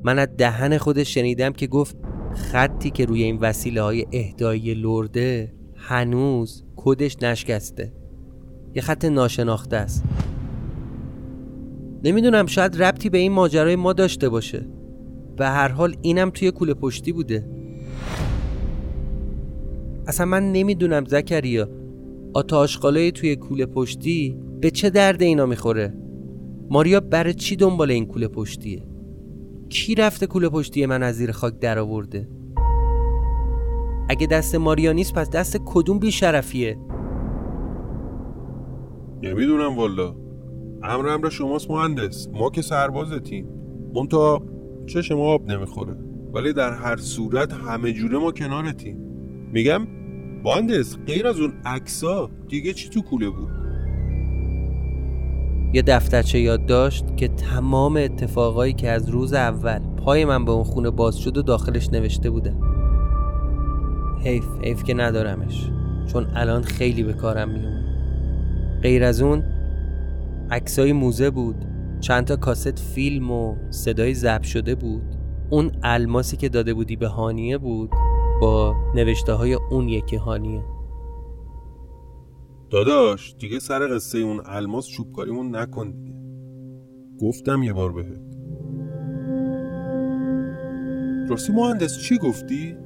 من 0.03 0.19
از 0.19 0.27
دهن 0.37 0.77
خودش 0.77 1.13
شنیدم 1.13 1.53
که 1.53 1.67
گفت 1.67 1.97
خطی 2.35 2.89
که 2.89 3.05
روی 3.05 3.23
این 3.23 3.37
وسیله 3.37 3.81
های 3.81 4.05
اهدایی 4.11 4.73
لرده 4.73 5.53
هنوز 5.75 6.63
کدش 6.75 7.17
نشکسته. 7.21 7.93
یه 8.75 8.81
خط 8.81 9.05
ناشناخته 9.05 9.75
است. 9.75 10.03
نمی‌دونم 12.03 12.45
شاید 12.45 12.83
ربطی 12.83 13.09
به 13.09 13.17
این 13.17 13.31
ماجرای 13.31 13.75
ما 13.75 13.93
داشته 13.93 14.29
باشه. 14.29 14.65
به 15.37 15.45
هر 15.45 15.67
حال 15.67 15.95
اینم 16.01 16.29
توی 16.29 16.51
کوله 16.51 16.73
پشتی 16.73 17.11
بوده. 17.11 17.49
اصلا 20.07 20.25
من 20.25 20.51
نمی‌دونم 20.51 21.05
زکریا 21.05 21.69
آتاشقالای 22.33 23.11
توی 23.11 23.35
کوله 23.35 23.65
پشتی 23.65 24.37
به 24.61 24.71
چه 24.71 24.89
درد 24.89 25.21
اینا 25.21 25.45
می‌خوره؟ 25.45 25.93
ماریا 26.69 26.99
برای 26.99 27.33
چی 27.33 27.55
دنبال 27.55 27.91
این 27.91 28.05
کوله 28.05 28.27
پشتیه؟ 28.27 28.83
کی 29.69 29.95
رفته 29.95 30.27
کوله 30.27 30.49
پشتی 30.49 30.85
من 30.85 31.03
از 31.03 31.15
زیر 31.15 31.31
خاک 31.31 31.59
در 31.59 31.79
آورده؟ 31.79 32.29
اگه 34.09 34.27
دست 34.27 34.55
ماریا 34.55 34.91
نیست 34.91 35.13
پس 35.13 35.29
دست 35.29 35.57
کدوم 35.65 35.99
بیشرفیه؟ 35.99 36.77
نمی‌دونم 39.23 39.77
والا. 39.77 40.26
امر 40.83 41.09
امر 41.09 41.29
شماست 41.29 41.71
مهندس. 41.71 42.27
ما 42.33 42.49
که 42.49 42.61
سربازتیم. 42.61 43.47
منتها 43.95 44.43
چشم 44.85 45.19
آب 45.19 45.51
نمی‌خوره. 45.51 45.95
ولی 46.33 46.53
در 46.53 46.73
هر 46.73 46.97
صورت 46.97 47.53
همه 47.53 47.93
جوره 47.93 48.17
ما 48.17 48.31
کنارتیم. 48.31 48.97
میگم 49.51 49.87
مهندس 50.43 50.97
غیر 51.07 51.27
از 51.27 51.39
اون 51.39 51.53
عکسا 51.65 52.29
دیگه 52.47 52.73
چی 52.73 52.89
تو 52.89 53.01
کوله 53.01 53.29
بود؟ 53.29 53.49
یه 55.73 55.81
دفترچه 55.81 56.39
یاد 56.39 56.65
داشت 56.65 57.17
که 57.17 57.27
تمام 57.27 57.97
اتفاقایی 57.97 58.73
که 58.73 58.89
از 58.89 59.09
روز 59.09 59.33
اول 59.33 59.79
پای 59.79 60.25
من 60.25 60.45
به 60.45 60.51
اون 60.51 60.63
خونه 60.63 60.89
باز 60.89 61.17
شد 61.17 61.37
و 61.37 61.41
داخلش 61.41 61.89
نوشته 61.89 62.29
بودم 62.29 62.59
حیف 64.23 64.45
حیف 64.63 64.83
که 64.83 64.93
ندارمش. 64.93 65.69
چون 66.13 66.27
الان 66.35 66.61
خیلی 66.61 67.03
به 67.03 67.13
کارم 67.13 67.49
میومد 67.49 67.83
غیر 68.81 69.03
از 69.03 69.21
اون 69.21 69.43
عکسای 70.51 70.93
موزه 70.93 71.29
بود 71.29 71.65
چند 71.99 72.25
تا 72.25 72.35
کاست 72.35 72.79
فیلم 72.79 73.31
و 73.31 73.55
صدای 73.69 74.13
ضبط 74.13 74.43
شده 74.43 74.75
بود. 74.75 75.03
اون 75.49 75.71
الماسی 75.83 76.37
که 76.37 76.49
داده 76.49 76.73
بودی 76.73 76.95
به 76.95 77.07
هانیه 77.07 77.57
بود 77.57 77.89
با 78.41 78.75
نوشته 78.95 79.33
های 79.33 79.53
اون 79.53 79.89
یکی 79.89 80.15
هانیه. 80.15 80.63
داداش 82.69 83.35
دیگه 83.39 83.59
سر 83.59 83.95
قصه 83.95 84.17
اون 84.17 84.41
الماس 84.45 84.87
چوبکاریمون 84.87 85.55
نکن 85.55 85.91
دیگه. 85.91 86.17
گفتم 87.21 87.63
یه 87.63 87.73
بار 87.73 87.91
بهت. 87.91 88.21
راستی 91.29 91.53
مهندس 91.53 91.99
چی 91.99 92.17
گفتی؟ 92.17 92.77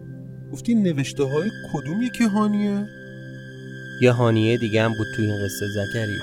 گفتی 0.54 0.76
نوشته 0.76 1.24
های 1.24 1.50
کدوم 1.74 2.02
یکی 2.02 2.24
هانیه؟ 2.24 2.86
یه 4.02 4.12
هانیه 4.12 4.58
دیگه 4.58 4.84
هم 4.84 4.92
بود 4.98 5.08
تو 5.16 5.22
این 5.22 5.46
قصه 5.46 5.66
زکری 5.68 6.18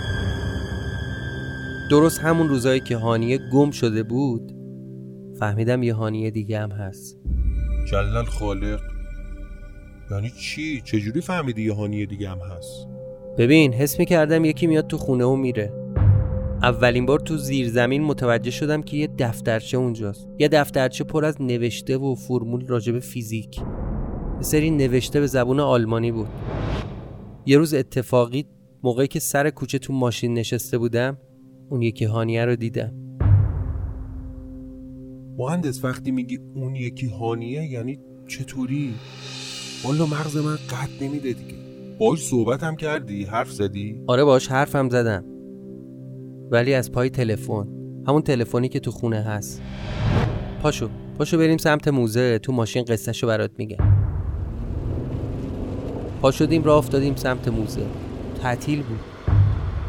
درست 1.91 2.21
همون 2.21 2.49
روزایی 2.49 2.81
که 2.81 2.97
هانیه 2.97 3.39
گم 3.53 3.71
شده 3.71 4.03
بود 4.03 4.53
فهمیدم 5.39 5.83
یه 5.83 5.95
هانیه 5.95 6.31
دیگه 6.31 6.61
هم 6.61 6.71
هست. 6.71 7.19
جلل 7.91 8.25
خالق 8.25 8.81
یعنی 10.11 10.31
چی؟ 10.31 10.81
چجوری 10.81 11.21
فهمیدی 11.21 11.63
یه 11.63 11.73
هانیه 11.73 12.07
دیگه 12.07 12.29
هم 12.29 12.39
هست؟ 12.39 12.89
ببین 13.39 13.73
حس 13.73 13.99
می 13.99 14.07
کردم 14.07 14.45
یکی 14.45 14.67
میاد 14.67 14.87
تو 14.87 14.99
خونه 14.99 15.25
و 15.25 15.37
میره. 15.37 15.73
اولین 16.63 17.07
بار 17.07 17.21
تو 17.21 17.37
زیر 17.37 17.69
زمین 17.69 18.05
متوجه 18.05 18.51
شدم 18.51 18.83
که 18.83 18.97
یه 18.97 19.09
دفترچه 19.19 19.77
اونجاست. 19.77 20.29
یه 20.39 20.49
دفترچه 20.49 21.05
پر 21.05 21.25
از 21.25 21.43
نوشته 21.43 21.97
و 21.97 22.15
فرمول 22.15 22.67
راجب 22.67 22.99
فیزیک. 22.99 23.59
یه 23.59 24.43
سری 24.43 24.71
نوشته 24.71 25.21
به 25.21 25.27
زبون 25.27 25.61
آلمانی 25.61 26.13
بود. 26.13 26.29
یه 27.47 27.59
روز 27.59 27.75
اتفاقی 27.75 28.47
موقعی 28.83 29.07
که 29.09 29.21
سر 29.21 29.51
کوچه 29.51 29.79
تو 29.79 29.93
ماشین 29.93 30.35
نشسته 30.35 30.79
بودم 30.79 31.19
اون 31.71 31.83
یکی 31.83 32.05
هانیه 32.05 32.45
رو 32.45 32.57
دیدم 32.57 32.93
مهندس 35.39 35.85
وقتی 35.85 36.11
میگی 36.11 36.39
اون 36.55 36.75
یکی 36.77 37.07
هانیه 37.07 37.63
یعنی 37.63 37.99
چطوری؟ 38.27 38.95
والا 39.85 40.07
مغز 40.07 40.37
من 40.37 40.57
قد 40.57 41.05
نمیده 41.05 41.33
دیگه 41.33 41.55
باش 41.99 42.23
صحبت 42.23 42.63
هم 42.63 42.77
کردی؟ 42.77 43.25
حرف 43.25 43.53
زدی؟ 43.53 44.03
آره 44.07 44.25
باش 44.25 44.49
حرفم 44.49 44.89
زدم 44.89 45.25
ولی 46.51 46.75
از 46.75 46.93
پای 46.93 47.11
تلفن 47.11 47.69
همون 48.09 48.23
تلفنی 48.23 48.69
که 48.69 48.81
تو 48.81 48.91
خونه 48.91 49.23
هست 49.23 49.63
پاشو 50.63 50.89
پاشو 51.19 51.39
بریم 51.39 51.59
سمت 51.59 51.89
موزه 51.89 52.39
تو 52.39 52.53
ماشین 52.53 52.85
قصهشو 52.85 53.27
برات 53.27 53.51
میگم 53.59 54.09
پا 56.23 56.31
شدیم 56.31 56.65
راه 56.65 56.79
افتادیم 56.79 57.17
سمت 57.17 57.49
موزه 57.49 57.87
تعطیل 58.43 58.83
بود 58.83 59.01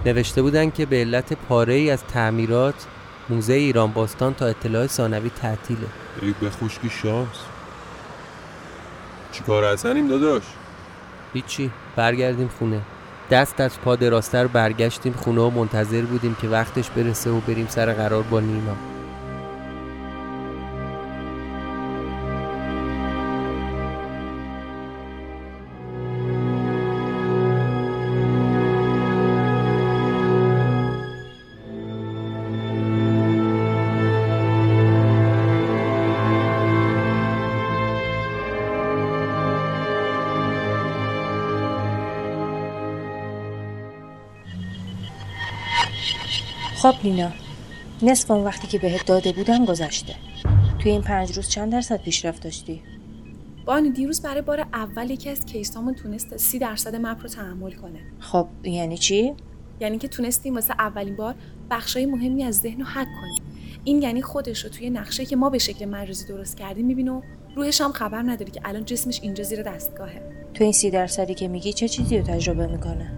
نوشته 0.05 0.41
بودن 0.41 0.69
که 0.69 0.85
به 0.85 0.95
علت 0.95 1.33
پاره 1.33 1.73
ای 1.73 1.91
از 1.91 2.03
تعمیرات 2.03 2.85
موزه 3.29 3.53
ایران 3.53 3.91
باستان 3.91 4.33
تا 4.33 4.45
اطلاع 4.45 4.87
ثانوی 4.87 5.29
تعطیله. 5.29 5.87
ای 6.21 6.33
به 6.41 6.49
خشکی 6.49 6.89
شانس. 6.89 7.27
چیکار 9.31 9.63
هستنیم 9.63 10.07
داداش؟ 10.07 10.43
هیچی 11.33 11.71
برگردیم 11.95 12.49
خونه. 12.59 12.81
دست 13.31 13.61
از 13.61 13.79
پا 13.79 13.95
درازتر 13.95 14.47
برگشتیم 14.47 15.13
خونه 15.13 15.41
و 15.41 15.49
منتظر 15.49 16.01
بودیم 16.01 16.37
که 16.41 16.47
وقتش 16.47 16.89
برسه 16.89 17.29
و 17.29 17.39
بریم 17.39 17.67
سر 17.69 17.93
قرار 17.93 18.23
با 18.23 18.39
نینا 18.39 18.75
خب 46.91 47.05
لینا 47.05 47.31
نصف 48.01 48.31
اون 48.31 48.43
وقتی 48.43 48.67
که 48.67 48.79
بهت 48.79 49.05
داده 49.05 49.31
بودم 49.31 49.65
گذشته 49.65 50.15
توی 50.79 50.91
این 50.91 51.01
پنج 51.01 51.31
روز 51.31 51.49
چند 51.49 51.71
درصد 51.71 52.01
پیشرفت 52.01 52.43
داشتی؟ 52.43 52.81
بانو 53.65 53.89
دیروز 53.89 54.21
برای 54.21 54.41
بار 54.41 54.59
اول 54.73 55.09
یکی 55.09 55.29
از 55.29 55.45
کیسامون 55.45 55.95
تونست 55.95 56.37
سی 56.37 56.59
درصد 56.59 56.95
مپ 56.95 57.21
رو 57.21 57.29
تحمل 57.29 57.71
کنه 57.71 57.99
خب 58.19 58.47
یعنی 58.63 58.97
چی؟ 58.97 59.33
یعنی 59.79 59.97
که 59.97 60.07
تونستیم 60.07 60.55
واسه 60.55 60.73
اولین 60.79 61.15
بار 61.15 61.35
بخشای 61.71 62.05
مهمی 62.05 62.43
از 62.43 62.57
ذهن 62.59 62.79
رو 62.79 62.85
حک 62.85 63.07
کنیم 63.21 63.43
این 63.83 64.01
یعنی 64.01 64.21
خودش 64.21 64.63
رو 64.63 64.69
توی 64.69 64.89
نقشه 64.89 65.25
که 65.25 65.35
ما 65.35 65.49
به 65.49 65.57
شکل 65.57 65.85
مجازی 65.85 66.25
درست 66.25 66.57
کردیم 66.57 66.85
می‌بینه 66.85 67.11
و 67.11 67.21
روحش 67.55 67.81
هم 67.81 67.91
خبر 67.91 68.21
نداره 68.21 68.51
که 68.51 68.61
الان 68.65 68.85
جسمش 68.85 69.19
اینجا 69.23 69.43
زیر 69.43 69.63
دستگاهه 69.63 70.21
تو 70.53 70.63
این 70.63 70.73
سی 70.73 70.91
درصدی 70.91 71.33
که 71.33 71.47
میگی 71.47 71.73
چه 71.73 71.87
چیزی 71.87 72.17
رو 72.17 72.23
تجربه 72.23 72.67
می‌کنه؟ 72.67 73.11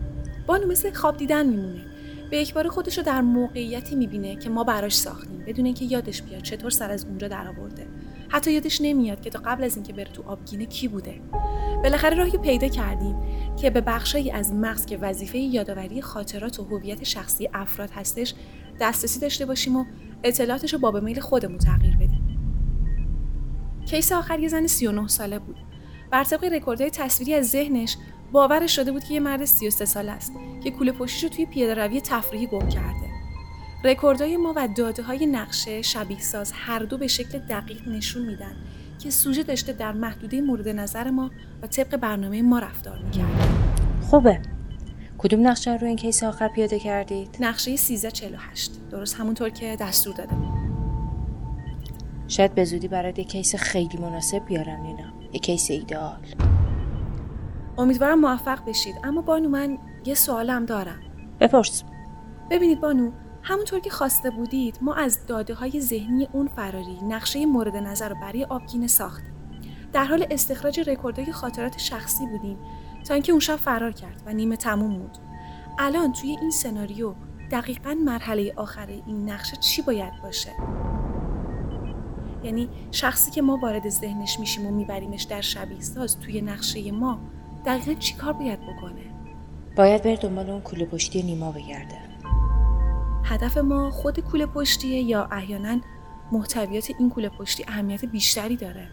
بانو 0.47 0.67
مثل 0.67 0.93
خواب 0.93 1.17
دیدن 1.17 1.45
میمونه 1.45 1.90
به 2.31 2.37
یک 2.37 2.53
بار 2.53 2.67
خودش 2.67 2.97
رو 2.97 3.03
در 3.03 3.21
موقعیتی 3.21 3.95
می‌بینه 3.95 4.35
که 4.35 4.49
ما 4.49 4.63
براش 4.63 4.95
ساختیم 4.95 5.43
بدون 5.47 5.65
اینکه 5.65 5.85
یادش 5.85 6.21
بیاد 6.21 6.41
چطور 6.41 6.69
سر 6.69 6.91
از 6.91 7.05
اونجا 7.05 7.27
درآورده. 7.27 7.87
حتی 8.29 8.51
یادش 8.51 8.81
نمیاد 8.81 9.21
که 9.21 9.29
تا 9.29 9.39
قبل 9.45 9.63
از 9.63 9.75
اینکه 9.75 9.93
بره 9.93 10.11
تو 10.11 10.23
آبگینه 10.23 10.65
کی 10.65 10.87
بوده. 10.87 11.21
بالاخره 11.83 12.17
راهی 12.17 12.37
پیدا 12.37 12.67
کردیم 12.67 13.15
که 13.61 13.69
به 13.69 13.81
بخشایی 13.81 14.31
از 14.31 14.53
مغز 14.53 14.85
که 14.85 14.97
وظیفه 14.97 15.37
یادآوری 15.37 16.01
خاطرات 16.01 16.59
و 16.59 16.63
هویت 16.63 17.03
شخصی 17.03 17.49
افراد 17.53 17.89
هستش 17.91 18.33
دسترسی 18.81 19.19
داشته 19.19 19.45
باشیم 19.45 19.75
و 19.75 19.85
اطلاعاتش 20.23 20.73
رو 20.73 20.79
با 20.79 20.91
به 20.91 20.99
میل 20.99 21.19
خودمون 21.19 21.57
تغییر 21.57 21.95
بدیم. 21.95 22.21
کیس 23.85 24.11
آخر 24.11 24.39
یه 24.39 24.47
زن 24.47 24.67
39 24.67 25.07
ساله 25.07 25.39
بود. 25.39 25.57
بر 26.11 26.23
طبق 26.23 26.43
رکوردهای 26.43 26.89
تصویری 26.89 27.33
از 27.33 27.49
ذهنش 27.49 27.97
باورش 28.31 28.75
شده 28.75 28.91
بود 28.91 29.03
که 29.03 29.13
یه 29.13 29.19
مرد 29.19 29.45
33 29.45 29.85
ساله 29.85 30.11
است 30.11 30.33
که 30.63 30.71
کوله 30.71 30.91
پشتیش 30.91 31.23
رو 31.23 31.29
توی 31.29 31.45
پیاده 31.45 31.73
روی 31.73 32.01
تفریحی 32.01 32.47
گم 32.47 32.69
کرده. 32.69 33.11
رکوردهای 33.83 34.37
ما 34.37 34.53
و 34.55 34.67
داده 34.77 35.03
های 35.03 35.25
نقشه 35.25 35.81
شبیه 35.81 36.19
ساز 36.19 36.51
هر 36.55 36.79
دو 36.79 36.97
به 36.97 37.07
شکل 37.07 37.39
دقیق 37.39 37.87
نشون 37.87 38.25
میدن 38.25 38.55
که 38.99 39.09
سوژه 39.09 39.43
داشته 39.43 39.73
در 39.73 39.91
محدوده 39.91 40.41
مورد 40.41 40.67
نظر 40.67 41.09
ما 41.09 41.31
و 41.61 41.67
طبق 41.67 41.97
برنامه 41.97 42.41
ما 42.41 42.59
رفتار 42.59 42.99
می‌کرده. 42.99 43.27
خوبه 44.01 44.41
کدوم 45.17 45.47
نقشه 45.47 45.77
رو 45.77 45.87
این 45.87 45.95
case 45.95 46.23
آخر 46.23 46.47
پیاده 46.47 46.79
کردید؟ 46.79 47.37
نقشه 47.39 47.71
1348 47.71 48.71
درست 48.91 49.15
همونطور 49.15 49.49
که 49.49 49.77
دستور 49.79 50.13
داده. 50.13 50.35
شاید 52.27 52.55
به 52.55 52.65
زودی 52.65 52.87
برات 52.87 53.19
یه 53.19 53.25
case 53.25 53.55
خیلی 53.55 53.97
مناسب 53.97 54.45
بیارم 54.45 54.83
لینا 54.83 55.13
یه 55.33 55.39
case 55.39 55.71
ایدئال 55.71 56.19
امیدوارم 57.77 58.19
موفق 58.19 58.65
بشید. 58.65 58.95
اما 59.03 59.21
بانو 59.21 59.49
من 59.49 59.77
یه 60.05 60.15
سوالم 60.15 60.65
دارم. 60.65 60.99
بپرس. 61.39 61.83
ببینید 62.49 62.81
بانو 62.81 63.11
همونطور 63.43 63.79
که 63.79 63.89
خواسته 63.89 64.29
بودید 64.29 64.77
ما 64.81 64.93
از 64.93 65.25
داده 65.25 65.53
های 65.53 65.81
ذهنی 65.81 66.27
اون 66.31 66.47
فراری 66.47 66.99
نقشه 67.03 67.45
مورد 67.45 67.75
نظر 67.75 68.09
رو 68.09 68.15
برای 68.21 68.43
آبگینه 68.43 68.87
ساختیم. 68.87 69.33
در 69.93 70.05
حال 70.05 70.25
استخراج 70.31 70.89
رکوردهای 70.89 71.31
خاطرات 71.31 71.77
شخصی 71.77 72.25
بودیم 72.25 72.57
تا 73.07 73.13
اینکه 73.13 73.31
اون 73.31 73.39
شب 73.39 73.55
فرار 73.55 73.91
کرد 73.91 74.23
و 74.25 74.33
نیمه 74.33 74.55
تموم 74.55 74.97
بود. 74.97 75.17
الان 75.79 76.13
توی 76.13 76.37
این 76.41 76.51
سناریو 76.51 77.13
دقیقا 77.51 77.93
مرحله 78.05 78.53
آخر 78.55 78.87
این 78.87 79.29
نقشه 79.29 79.57
چی 79.57 79.81
باید 79.81 80.13
باشه؟ 80.23 80.51
یعنی 82.43 82.69
شخصی 82.91 83.31
که 83.31 83.41
ما 83.41 83.57
وارد 83.57 83.89
ذهنش 83.89 84.39
میشیم 84.39 84.67
و 84.67 84.71
میبریمش 84.71 85.23
در 85.23 85.41
شبیه 85.41 85.81
ساز 85.81 86.19
توی 86.19 86.41
نقشه 86.41 86.91
ما 86.91 87.19
دقیقا 87.65 87.93
چی 87.93 88.15
کار 88.15 88.33
باید 88.33 88.59
بکنه؟ 88.59 89.01
باید 89.75 90.03
بر 90.03 90.15
دنبال 90.15 90.49
اون 90.49 90.61
کوله 90.61 90.85
پشتی 90.85 91.23
نیما 91.23 91.51
بگرده. 91.51 91.97
هدف 93.23 93.57
ما 93.57 93.91
خود 93.91 94.19
کوله 94.19 94.45
پشتیه 94.45 95.01
یا 95.01 95.27
احیانا 95.31 95.79
محتویات 96.31 96.91
این 96.99 97.09
کوله 97.09 97.29
پشتی 97.29 97.65
اهمیت 97.67 98.05
بیشتری 98.05 98.55
داره. 98.55 98.87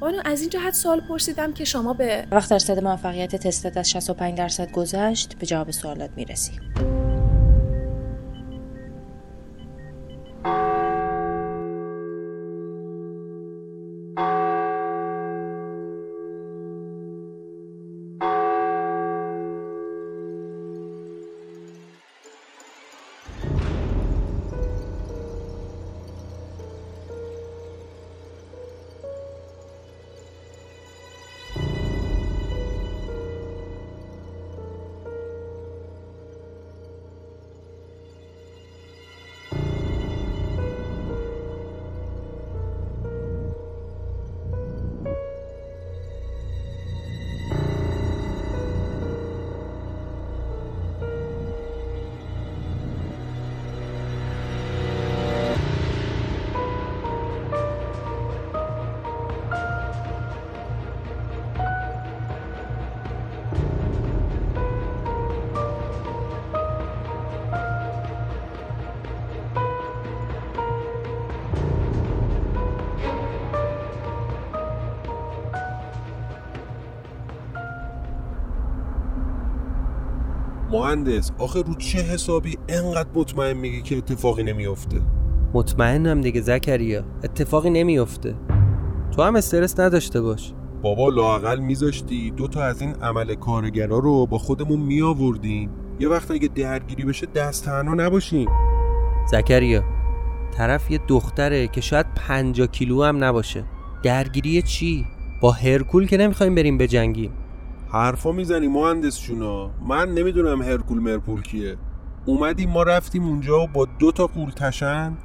بانو 0.00 0.18
از 0.24 0.40
این 0.40 0.50
جهت 0.50 0.74
سوال 0.74 1.00
پرسیدم 1.00 1.52
که 1.52 1.64
شما 1.64 1.92
به 1.92 2.26
وقت 2.30 2.50
درصد 2.50 2.84
موفقیت 2.84 3.36
تستت 3.36 3.76
از 3.76 3.90
65 3.90 4.38
درصد 4.38 4.72
گذشت 4.72 5.38
به 5.38 5.46
جواب 5.46 5.70
سوالات 5.70 6.10
می‌رسی 6.16 6.52
مهندس 80.90 81.30
آخه 81.38 81.62
رو 81.62 81.74
چه 81.74 81.98
حسابی 81.98 82.58
انقدر 82.68 83.08
مطمئن 83.14 83.56
میگی 83.56 83.82
که 83.82 83.96
اتفاقی 83.96 84.42
نمیافته؟ 84.42 85.00
مطمئنم 85.54 86.20
دیگه 86.20 86.40
زکریا 86.40 87.04
اتفاقی 87.24 87.70
نمیافته. 87.70 88.34
تو 89.16 89.22
هم 89.22 89.36
استرس 89.36 89.80
نداشته 89.80 90.20
باش. 90.20 90.52
بابا 90.82 91.08
لاقل 91.08 91.58
میذاشتی 91.58 92.30
دو 92.30 92.48
تا 92.48 92.62
از 92.62 92.82
این 92.82 92.94
عمل 92.94 93.34
کارگرا 93.34 93.98
رو 93.98 94.26
با 94.26 94.38
خودمون 94.38 94.80
میآوردیم. 94.80 95.70
یه 96.00 96.08
وقت 96.08 96.30
اگه 96.30 96.48
درگیری 96.48 97.04
بشه 97.04 97.26
دست 97.26 97.64
تنها 97.64 97.94
نباشیم. 97.94 98.48
زکریا 99.30 99.84
طرف 100.56 100.90
یه 100.90 101.00
دختره 101.08 101.68
که 101.68 101.80
شاید 101.80 102.06
پنجا 102.14 102.66
کیلو 102.66 103.04
هم 103.04 103.24
نباشه. 103.24 103.64
درگیری 104.02 104.62
چی؟ 104.62 105.06
با 105.40 105.50
هرکول 105.50 106.06
که 106.06 106.16
نمی‌خوایم 106.16 106.54
بریم 106.54 106.78
بجنگیم. 106.78 107.32
حرفا 107.92 108.32
می‌زنی 108.32 108.68
مهندس 108.68 109.22
جونا 109.22 109.70
من 109.88 110.08
نمی‌دونم 110.08 110.62
هرکول 110.62 110.98
مرپول 110.98 111.42
کیه. 111.42 111.76
اومدیم 112.26 112.70
ما 112.70 112.82
رفتیم 112.82 113.24
اونجا 113.24 113.60
و 113.60 113.66
با 113.66 113.86
دو 113.98 114.12
تا 114.12 114.26
قول 114.26 114.50
تشن 114.50 115.16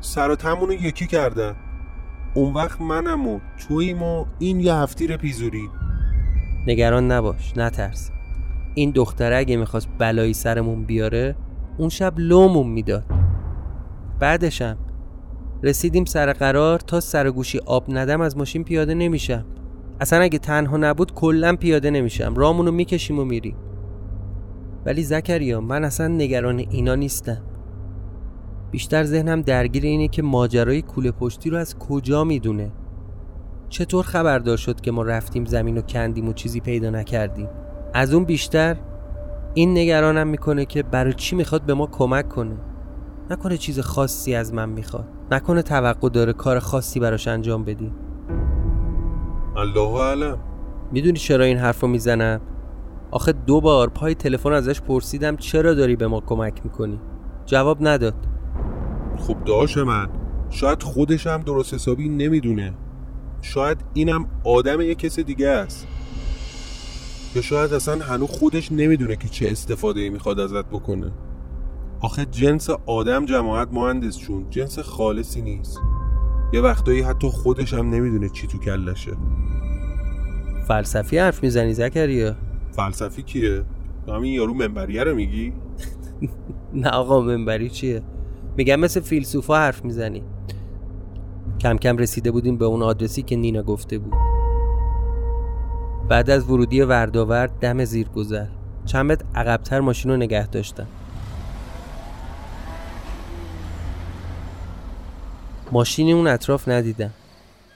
سر 0.00 0.30
و 0.30 0.36
تمونو 0.36 0.72
یکی 0.72 1.06
کردن. 1.06 1.56
اون 2.34 2.54
وقت 2.54 2.80
منم 2.80 3.28
و 3.28 3.40
توییم 3.68 4.02
و 4.02 4.24
این 4.38 4.60
یه 4.60 4.74
هفتیر 4.74 5.16
پیزوری. 5.16 5.68
نگران 6.66 7.12
نباش 7.12 7.56
نترس. 7.56 8.10
این 8.74 8.90
دختره 8.90 9.36
اگه 9.36 9.56
می‌خواست 9.56 9.88
بلایی 9.98 10.34
سرمون 10.34 10.84
بیاره 10.84 11.36
اون 11.78 11.88
شب 11.88 12.14
لومون 12.16 12.66
می‌داد. 12.66 13.04
بعدشم 14.18 14.78
رسیدیم 15.62 16.04
سر 16.04 16.32
قرار 16.32 16.78
تا 16.78 17.00
سر 17.00 17.30
گوشی 17.30 17.58
آب 17.58 17.84
ندم 17.88 18.20
از 18.20 18.36
ماشین 18.36 18.64
پیاده 18.64 18.94
نمیشم. 18.94 19.44
اصلا 20.00 20.20
اگه 20.20 20.38
تنها 20.38 20.76
نبود 20.76 21.14
کلا 21.14 21.56
پیاده 21.56 21.90
نمیشم. 21.90 22.34
رامونو 22.34 22.70
می‌کشیم 22.70 23.18
و 23.18 23.24
میریم. 23.24 23.56
ولی 24.86 25.02
زکریا 25.02 25.60
من 25.60 25.84
اصلا 25.84 26.08
نگران 26.08 26.58
اینا 26.58 26.94
نیستم. 26.94 27.42
بیشتر 28.70 29.04
ذهنم 29.04 29.42
درگیر 29.42 29.82
اینه 29.82 30.08
که 30.08 30.22
ماجرای 30.22 30.82
کوله 30.82 31.10
پشتی 31.10 31.50
رو 31.50 31.56
از 31.56 31.78
کجا 31.78 32.24
می‌دونه. 32.24 32.72
چطور 33.68 34.04
خبردار 34.04 34.56
شد 34.56 34.80
که 34.80 34.90
ما 34.90 35.02
رفتیم 35.02 35.44
زمین 35.44 35.78
و 35.78 35.80
کندیم 35.80 36.28
و 36.28 36.32
چیزی 36.32 36.60
پیدا 36.60 36.90
نکردیم؟ 36.90 37.48
از 37.94 38.14
اون 38.14 38.24
بیشتر 38.24 38.76
این 39.54 39.78
نگرانم 39.78 40.28
می‌کنه 40.28 40.64
که 40.64 40.82
برای 40.82 41.12
چی 41.12 41.36
می‌خواد 41.36 41.62
به 41.62 41.74
ما 41.74 41.86
کمک 41.86 42.28
کنه. 42.28 42.56
نکنه 43.30 43.56
چیز 43.56 43.80
خاصی 43.80 44.34
از 44.34 44.54
من 44.54 44.68
می‌خواد. 44.68 45.08
نکنه 45.30 45.62
توقع 45.62 46.08
داره 46.08 46.32
کار 46.32 46.58
خاصی 46.58 47.00
براش 47.00 47.28
انجام 47.28 47.64
بدی 47.64 47.92
الله 49.56 50.02
علم 50.02 50.38
می‌دونی 50.92 51.18
چرا 51.18 51.44
این 51.44 51.58
حرف 51.58 51.80
رو 51.80 51.88
می‌زنم؟ 51.88 52.40
آخه 53.10 53.32
دو 53.32 53.60
بار 53.60 53.88
پای 53.88 54.14
تلفن 54.14 54.52
ازش 54.52 54.80
پرسیدم 54.80 55.36
چرا 55.36 55.74
داری 55.74 55.96
به 55.96 56.06
ما 56.06 56.20
کمک 56.20 56.60
می‌کنی. 56.64 57.00
جواب 57.46 57.78
نداد. 57.80 58.14
خب 59.18 59.44
داش 59.44 59.78
من 59.78 60.08
شاید 60.50 60.82
خودش 60.82 61.26
هم 61.26 61.42
درست 61.42 61.74
حسابی 61.74 62.08
نمی‌دونه. 62.08 62.74
شاید 63.42 63.78
اینم 63.94 64.26
آدم 64.44 64.80
یه 64.80 64.94
کس 64.94 65.20
دیگه 65.20 65.48
است. 65.48 65.86
یا 67.34 67.42
شاید 67.42 67.74
اصلا 67.74 68.04
هنو 68.04 68.26
خودش 68.26 68.72
نمی‌دونه 68.72 69.16
که 69.16 69.28
چه 69.28 69.48
استفاده 69.50 70.00
ای 70.00 70.10
می‌خواد 70.10 70.40
ازت 70.40 70.64
بکنه. 70.64 71.12
آخه 72.00 72.24
جنس 72.24 72.70
آدم 72.86 73.24
جماعت 73.24 73.68
مهندس 73.72 74.18
چون 74.18 74.50
جنس 74.50 74.78
خالصی 74.78 75.42
نیست. 75.42 75.80
یه 76.52 76.60
وقتایی 76.60 77.00
حتی 77.02 77.28
خودش 77.28 77.74
هم 77.74 77.90
نمی‌دونه 77.90 78.28
چی 78.28 78.46
تو 78.46 78.58
کلشه. 78.58 79.12
فلسفی 80.68 81.18
حرف 81.18 81.42
می‌زنی 81.42 81.74
زکریا؟ 81.74 82.36
فلسفی 82.72 83.22
کیه؟ 83.22 83.64
تو 84.06 84.12
همین 84.12 84.32
یارو 84.32 84.54
منبریه 84.54 85.04
رو 85.04 85.14
میگی؟ 85.14 85.52
نه 86.74 86.88
آقا 86.88 87.20
منبری 87.20 87.70
چیه؟ 87.70 88.02
میگم 88.56 88.80
مثل 88.80 89.00
فیلسوفا 89.00 89.56
حرف 89.56 89.84
می‌زنی. 89.84 90.22
کم 91.60 91.76
کم 91.76 91.96
رسیده 91.96 92.30
بودیم 92.30 92.56
به 92.56 92.64
اون 92.64 92.82
آدرسی 92.82 93.22
که 93.22 93.36
نینا 93.36 93.62
گفته 93.62 93.98
بود. 93.98 94.14
بعد 96.08 96.30
از 96.30 96.50
ورودی 96.50 96.80
ورداورد 96.80 97.58
دم 97.60 97.84
زیر 97.84 98.08
گذر 98.08 98.46
چند 98.84 99.12
متر 99.12 99.24
عقبتر 99.34 99.80
ماشین 99.80 100.10
رو 100.10 100.16
نگه 100.16 100.46
داشتم. 100.46 100.86
ماشینی 105.72 106.12
اون 106.12 106.26
اطراف 106.26 106.68
ندیدم. 106.68 107.10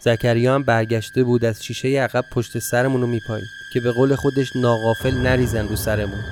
زکریا 0.01 0.55
هم 0.55 0.63
برگشته 0.63 1.25
بود 1.25 1.45
از 1.45 1.65
شیشه 1.65 1.89
عقب 1.89 2.25
پشت 2.33 2.59
سرمون 2.59 3.01
رو 3.01 3.07
میپایید 3.07 3.49
که 3.73 3.81
به 3.81 3.93
قول 3.93 4.15
خودش 4.15 4.57
ناغافل 4.57 5.15
نریزن 5.15 5.69
رو 5.69 5.77
سرمون. 5.77 6.25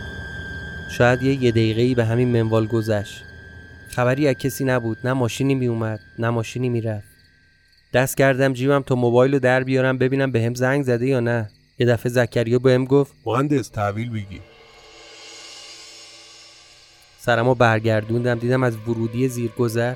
شاید 0.90 1.22
یه 1.22 1.42
یه 1.44 1.50
دقیقه 1.50 1.94
به 1.94 2.04
همین 2.04 2.28
منوال 2.28 2.66
گذشت. 2.66 3.24
خبری 3.88 4.28
از 4.28 4.34
کسی 4.34 4.64
نبود. 4.64 4.98
نه 5.04 5.12
ماشینی 5.12 5.54
میومد 5.54 6.00
نه 6.18 6.30
ماشینی 6.30 6.68
می‌رفت. 6.68 7.08
دست 7.94 8.16
کردم 8.16 8.52
جیبم 8.52 8.82
تا 8.82 8.94
موبایل 8.94 9.32
رو 9.32 9.38
در 9.38 9.64
بیارم 9.64 9.98
ببینم 9.98 10.32
به 10.32 10.42
هم 10.42 10.54
زنگ 10.54 10.84
زده 10.84 11.06
یا 11.06 11.20
نه. 11.20 11.50
یه 11.78 11.86
دفعه 11.86 12.12
زکریا 12.12 12.58
بهم 12.58 12.84
گفت 12.84 13.12
مهندس 13.26 13.68
تحویل 13.68 14.10
بگی 14.10 14.40
سرمو 17.18 17.54
برگردوندم 17.54 18.38
دیدم 18.38 18.62
از 18.62 18.76
ورودی 18.76 19.28
زیرگذر 19.28 19.94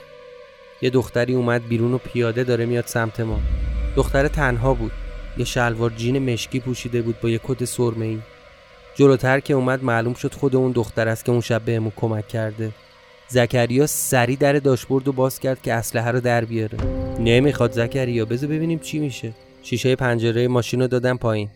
یه 0.82 0.90
دختری 0.90 1.34
اومد 1.34 1.68
بیرون 1.68 1.94
و 1.94 1.98
پیاده 1.98 2.44
داره 2.44 2.66
میاد 2.66 2.86
سمت 2.86 3.20
ما. 3.20 3.40
دختر 3.96 4.28
تنها 4.28 4.74
بود. 4.74 4.92
یه 5.38 5.44
شلوار 5.44 5.90
جین 5.90 6.32
مشکی 6.32 6.60
پوشیده 6.60 7.02
بود 7.02 7.20
با 7.20 7.28
یه 7.28 7.40
کت 7.44 7.64
سرمه 7.64 8.06
ای. 8.06 8.18
جلوتر 8.94 9.40
که 9.40 9.54
اومد 9.54 9.84
معلوم 9.84 10.14
شد 10.14 10.34
خود 10.34 10.56
اون 10.56 10.72
دختر 10.72 11.08
است 11.08 11.24
که 11.24 11.32
اون 11.32 11.40
شب 11.40 11.62
بهمون 11.62 11.92
کمک 11.96 12.28
کرده. 12.28 12.70
زکریا 13.28 13.86
سری 13.86 14.36
در 14.36 14.52
داشبورد 14.52 15.06
رو 15.06 15.12
باز 15.12 15.40
کرد 15.40 15.62
که 15.62 15.72
اسلحه 15.72 16.10
رو 16.10 16.20
در 16.20 16.44
بیاره. 16.44 16.78
نمی‌خواد 17.18 17.72
زکریا. 17.72 18.24
بذار 18.24 18.50
ببینیم 18.50 18.78
چی 18.78 18.98
میشه. 18.98 19.32
شیشه 19.62 19.96
پنجره 19.96 20.48
ماشین 20.48 20.80
رو 20.80 20.86
دادم 20.86 21.16
پایین. 21.16 21.48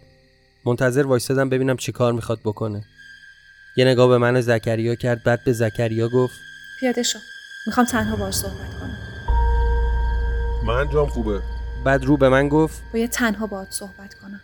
منتظر 0.65 1.07
وایستادم 1.07 1.49
ببینم 1.49 1.77
چی 1.77 1.93
کار 1.93 2.13
می‌خواد 2.13 2.39
بکنه. 2.45 2.85
یه 3.77 3.85
نگاه 3.85 4.09
به 4.09 4.19
من 4.19 4.37
و 4.37 4.41
زکریا 4.41 4.95
کرد. 4.95 5.25
بعد 5.25 5.45
به 5.45 5.53
زکریا 5.53 6.09
گفت 6.09 6.35
پیاده 6.81 7.03
شو. 7.03 7.19
می‌خوام 7.67 7.87
تنها 7.87 8.17
باهاش 8.17 8.35
صحبت 8.35 8.53
کنم. 8.81 8.90
من 10.67 10.89
جام 10.89 11.09
خوبه. 11.09 11.41
بعد 11.85 12.05
رو 12.05 12.17
به 12.17 12.29
من 12.29 12.49
گفت 12.49 12.83
باید 12.93 13.11
تنها 13.11 13.47
باهات 13.47 13.71
صحبت 13.71 14.15
کنم. 14.15 14.41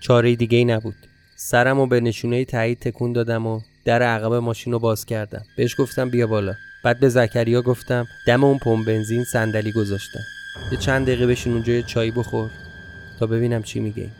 چاره 0.00 0.36
دیگه 0.36 0.58
ای 0.58 0.64
نبود. 0.64 0.94
سرم 1.36 1.80
و 1.80 1.86
به 1.86 2.00
نشونه 2.00 2.44
تایید 2.44 2.78
تکون 2.78 3.12
دادم 3.12 3.46
و 3.46 3.60
در 3.84 4.02
عقب 4.02 4.34
ماشین 4.34 4.72
رو 4.72 4.78
باز 4.78 5.04
کردم. 5.04 5.42
بهش 5.56 5.80
گفتم 5.80 6.10
بیا 6.10 6.26
بالا. 6.26 6.54
بعد 6.84 7.00
به 7.00 7.08
زکریا 7.08 7.62
گفتم 7.62 8.06
دم 8.26 8.44
اون 8.44 8.58
پمپ 8.58 8.86
بنزین 8.86 9.24
صندلی 9.24 9.72
گذاشتم. 9.72 10.20
یه 10.72 10.78
چند 10.78 11.06
دقیقه 11.06 11.26
بشین 11.26 11.52
اونجا 11.52 11.72
یه 11.72 11.82
چای 11.82 12.10
بخور 12.10 12.50
تا 13.20 13.26
ببینم 13.26 13.62
چی 13.62 13.80
میگه. 13.80 14.10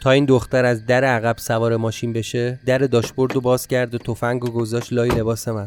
تا 0.00 0.10
این 0.10 0.24
دختر 0.24 0.64
از 0.64 0.86
در 0.86 1.04
عقب 1.04 1.38
سوار 1.38 1.76
ماشین 1.76 2.12
بشه 2.12 2.58
در 2.66 2.78
داشبورد 2.78 3.32
رو 3.32 3.40
باز 3.40 3.66
کرد 3.66 3.94
و 3.94 3.98
تفنگ 3.98 4.44
و 4.44 4.50
گذاشت 4.50 4.92
لای 4.92 5.10
لباس 5.10 5.48
من. 5.48 5.66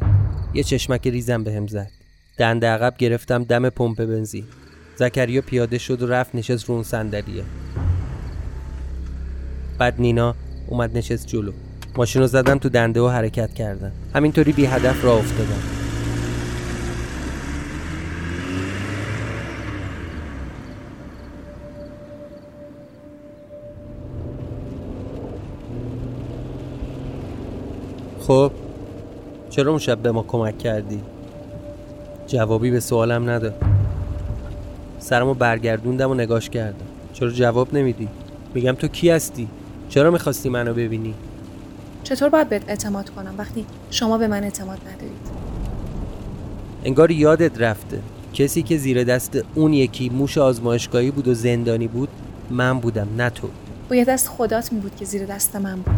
یه 0.53 0.63
چشمک 0.63 1.07
ریزم 1.07 1.43
بهم 1.43 1.67
زد. 1.67 1.91
دند 2.37 2.65
عقب 2.65 2.97
گرفتم 2.97 3.43
دم 3.43 3.69
پمپ 3.69 4.05
بنزین. 4.05 4.45
زکریا 4.97 5.41
پیاده 5.41 5.77
شد 5.77 6.01
و 6.01 6.07
رفت 6.07 6.35
نشست 6.35 6.65
رو 6.65 6.75
اون 6.75 6.83
صندلیه. 6.83 7.43
بعد 9.79 9.95
نینا 9.99 10.35
اومد 10.67 10.97
نشست 10.97 11.27
جلو. 11.27 11.51
ماشین 11.97 12.21
رو 12.21 12.27
زدم 12.27 12.57
تو 12.57 12.69
دنده 12.69 13.01
و 13.01 13.07
حرکت 13.07 13.53
کردم 13.53 13.91
همینطوری 14.13 14.51
بی 14.51 14.65
هدف 14.65 15.03
راه 15.03 15.17
افتادم 15.17 15.61
خب 28.19 28.51
چرا 29.49 29.69
اون 29.69 29.79
شب 29.79 29.97
به 29.97 30.11
ما 30.11 30.23
کمک 30.23 30.57
کردی؟ 30.57 31.01
جوابی 32.27 32.71
به 32.71 32.79
سوالم 32.79 33.29
نداد 33.29 33.76
سرمو 35.07 35.33
برگردوندم 35.33 36.11
و 36.11 36.13
نگاش 36.13 36.49
کردم. 36.49 36.85
چرا 37.13 37.29
جواب 37.29 37.73
نمیدی؟ 37.73 38.07
میگم 38.53 38.71
تو 38.71 38.87
کی 38.87 39.09
هستی؟ 39.09 39.47
چرا 39.89 40.11
می‌خواستی 40.11 40.49
منو 40.49 40.73
ببینی؟ 40.73 41.13
چطور 42.03 42.29
باید 42.29 42.49
بهت 42.49 42.69
اعتماد 42.69 43.09
کنم 43.09 43.33
وقتی 43.37 43.65
شما 43.91 44.17
به 44.17 44.27
من 44.27 44.43
اعتماد 44.43 44.79
ندارید؟ 44.81 45.27
انگار 46.83 47.11
یادت 47.11 47.61
رفته. 47.61 47.99
کسی 48.33 48.63
که 48.63 48.77
زیر 48.77 49.03
دست 49.03 49.37
اون 49.55 49.73
یکی 49.73 50.09
موش 50.09 50.37
آزمایشگاهی 50.37 51.11
بود 51.11 51.27
و 51.27 51.33
زندانی 51.33 51.87
بود 51.87 52.09
من 52.49 52.79
بودم 52.79 53.07
نه 53.17 53.29
تو. 53.29 53.49
باید 53.89 54.09
از 54.09 54.29
خدات 54.29 54.73
می 54.73 54.79
بود 54.79 54.95
که 54.95 55.05
زیر 55.05 55.25
دست 55.25 55.55
من 55.55 55.75
بود. 55.75 55.95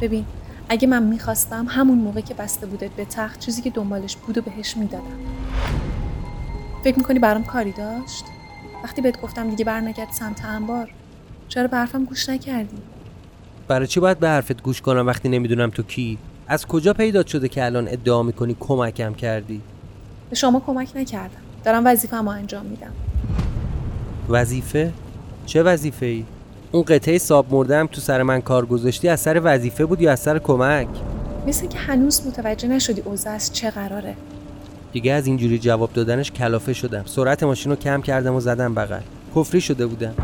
ببین 0.00 0.24
اگه 0.68 0.88
من 0.88 1.02
می‌خواستم 1.02 1.66
همون 1.68 1.98
موقع 1.98 2.20
که 2.20 2.34
بسته 2.34 2.66
بودت 2.66 2.90
به 2.90 3.04
تخت 3.04 3.38
چیزی 3.38 3.62
که 3.62 3.70
دنبالش 3.70 4.16
بود 4.16 4.38
و 4.38 4.42
بهش 4.42 4.76
می‌دادم. 4.76 5.18
فکر 6.84 6.98
می‌کنی 6.98 7.18
برام 7.18 7.44
کاری 7.44 7.72
داشت؟ 7.72 8.24
وقتی 8.84 9.02
بهت 9.02 9.20
گفتم 9.20 9.50
دیگه 9.50 9.64
برنگرد 9.64 10.12
سمت 10.12 10.44
انبار 10.44 10.90
چرا 11.48 11.66
به 11.66 11.76
حرفم 11.76 12.04
گوش 12.04 12.28
نکردی؟ 12.28 12.76
برای 13.68 13.86
چی 13.86 14.00
باید 14.00 14.18
به 14.18 14.28
حرفت 14.28 14.62
گوش 14.62 14.80
کنم 14.80 15.06
وقتی 15.06 15.28
نمی‌دونم 15.28 15.70
تو 15.70 15.82
کی؟ 15.82 16.18
از 16.48 16.66
کجا 16.66 16.92
پیدا 16.92 17.26
شده 17.26 17.48
که 17.48 17.64
الان 17.64 17.88
ادعا 17.88 18.22
می‌کنی 18.22 18.56
کمکم 18.60 19.14
کردی؟ 19.14 19.60
به 20.30 20.36
شما 20.36 20.62
کمک 20.66 20.88
نکردم. 20.96 21.40
دارم 21.64 21.86
وظیفه 21.86 22.20
ما 22.20 22.32
انجام 22.32 22.66
میدم. 22.66 22.92
وظیفه؟ 24.28 24.92
چه 25.46 25.62
وظیفه 25.62 26.06
ای 26.06 26.24
اون 26.72 26.82
قطعه 26.82 27.18
ساب 27.18 27.54
مردم 27.54 27.86
تو 27.86 28.00
سر 28.00 28.22
من 28.22 28.40
کار 28.40 28.66
گذاشتی 28.66 29.08
از 29.08 29.20
سر 29.20 29.40
وظیفه 29.44 29.86
بود 29.86 30.00
یا 30.00 30.12
از 30.12 30.20
سر 30.20 30.38
کمک؟ 30.38 30.88
مثل 31.46 31.66
که 31.66 31.78
هنوز 31.78 32.26
متوجه 32.26 32.68
نشدی 32.68 33.00
اوضاع 33.00 33.32
از 33.32 33.52
چه 33.52 33.70
قراره. 33.70 34.16
دیگه 34.92 35.12
از 35.12 35.26
اینجوری 35.26 35.58
جواب 35.58 35.92
دادنش 35.92 36.30
کلافه 36.30 36.72
شدم. 36.72 37.02
سرعت 37.06 37.42
ماشین 37.42 37.72
رو 37.72 37.76
کم 37.76 38.02
کردم 38.02 38.34
و 38.34 38.40
زدم 38.40 38.74
بغل. 38.74 39.00
کفری 39.36 39.60
شده 39.60 39.86
بودم. 39.86 40.14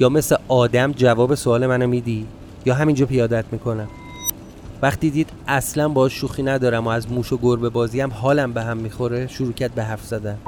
یا 0.00 0.08
مثل 0.08 0.36
آدم 0.48 0.92
جواب 0.92 1.34
سوال 1.34 1.66
منو 1.66 1.86
میدی 1.86 2.26
یا 2.66 2.74
همینجا 2.74 3.06
پیادت 3.06 3.44
می‌کنم. 3.52 3.88
وقتی 4.82 5.10
دید 5.10 5.30
اصلا 5.46 5.88
باش 5.88 6.12
شوخی 6.12 6.42
ندارم 6.42 6.84
و 6.86 6.88
از 6.88 7.12
موش 7.12 7.32
و 7.32 7.38
گربه 7.42 7.68
بازیم 7.68 8.10
حالم 8.12 8.52
به 8.52 8.62
هم 8.62 8.76
می‌خوره 8.76 9.26
شروع 9.26 9.52
کرد 9.52 9.74
به 9.74 9.82
حرف 9.82 10.04
زدن. 10.04 10.38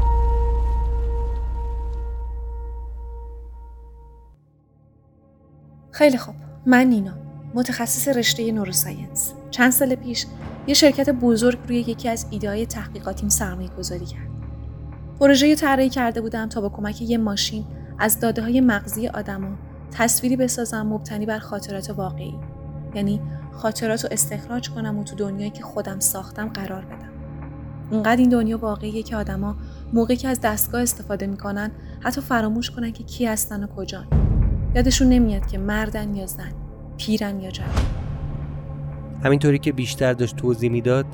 خیلی 5.90 6.18
خوب. 6.18 6.34
من 6.66 6.86
نینا 6.86 7.12
متخصص 7.54 8.08
رشته 8.08 8.52
نوروساینس. 8.52 9.32
چند 9.50 9.72
سال 9.72 9.94
پیش 9.94 10.26
یه 10.66 10.74
شرکت 10.74 11.10
بزرگ 11.10 11.58
روی 11.68 11.76
یکی 11.76 12.08
از 12.08 12.26
ایده 12.30 12.66
تحقیقاتیم 12.66 13.28
سرمایه 13.28 13.68
گذاری 13.78 14.06
کرد. 14.06 14.28
پروژه 15.20 15.54
طراحی 15.54 15.88
کرده 15.88 16.20
بودم 16.20 16.48
تا 16.48 16.60
با 16.60 16.68
کمک 16.68 17.02
یه 17.02 17.18
ماشین 17.18 17.64
از 17.98 18.20
داده 18.20 18.42
های 18.42 18.60
مغزی 18.60 19.08
آدما 19.08 19.48
تصویری 19.90 20.36
بسازم 20.36 20.86
مبتنی 20.86 21.26
بر 21.26 21.38
خاطرات 21.38 21.90
واقعی. 21.90 22.34
یعنی 22.94 23.20
خاطرات 23.52 24.04
رو 24.04 24.08
استخراج 24.12 24.70
کنم 24.70 24.98
و 24.98 25.04
تو 25.04 25.16
دنیایی 25.16 25.50
که 25.50 25.62
خودم 25.62 26.00
ساختم 26.00 26.48
قرار 26.48 26.84
بدم. 26.84 27.10
اونقدر 27.90 28.16
این 28.16 28.28
دنیا 28.28 28.58
واقعیه 28.58 29.02
که 29.02 29.16
آدما 29.16 29.56
موقعی 29.92 30.16
که 30.16 30.28
از 30.28 30.40
دستگاه 30.40 30.82
استفاده 30.82 31.26
می‌کنن 31.26 31.70
حتی 32.00 32.20
فراموش 32.20 32.70
کنن 32.70 32.92
که 32.92 33.04
کی 33.04 33.26
هستن 33.26 33.64
و 33.64 33.66
کجان. 33.66 34.06
یادشون 34.74 35.08
نمیاد 35.08 35.46
که 35.46 35.58
مردن 35.58 36.14
یا 36.14 36.26
زن 36.26 36.52
پیرن 36.96 37.40
یا 37.40 37.50
جوان. 37.50 38.05
همینطوری 39.24 39.58
که 39.58 39.72
بیشتر 39.72 40.12
داشت 40.12 40.36
توضیح 40.36 40.70
می‌داد 40.70 41.06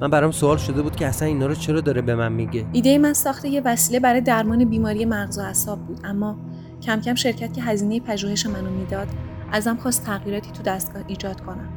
من 0.00 0.10
برام 0.10 0.30
سوال 0.30 0.56
شده 0.56 0.82
بود 0.82 0.96
که 0.96 1.06
اصلا 1.06 1.28
اینا 1.28 1.46
رو 1.46 1.54
چرا 1.54 1.80
داره 1.80 2.02
به 2.02 2.14
من 2.14 2.32
میگه؟ 2.32 2.66
ایده 2.72 2.98
من 2.98 3.12
ساخته 3.12 3.48
یه 3.48 3.62
وسیله 3.64 4.00
برای 4.00 4.20
درمان 4.20 4.64
بیماری 4.64 5.04
مغز 5.04 5.38
و 5.38 5.42
اعصاب 5.42 5.78
بود 5.78 6.00
اما 6.04 6.38
کم 6.82 7.00
کم 7.00 7.14
شرکت 7.14 7.52
که 7.52 7.62
هزینه 7.62 8.00
پژوهش 8.00 8.46
منو 8.46 8.70
می‌داد 8.70 9.08
ازم 9.52 9.76
خواست 9.76 10.06
تغییراتی 10.06 10.50
تو 10.50 10.62
دستگاه 10.62 11.02
ایجاد 11.06 11.40
کنم 11.40 11.68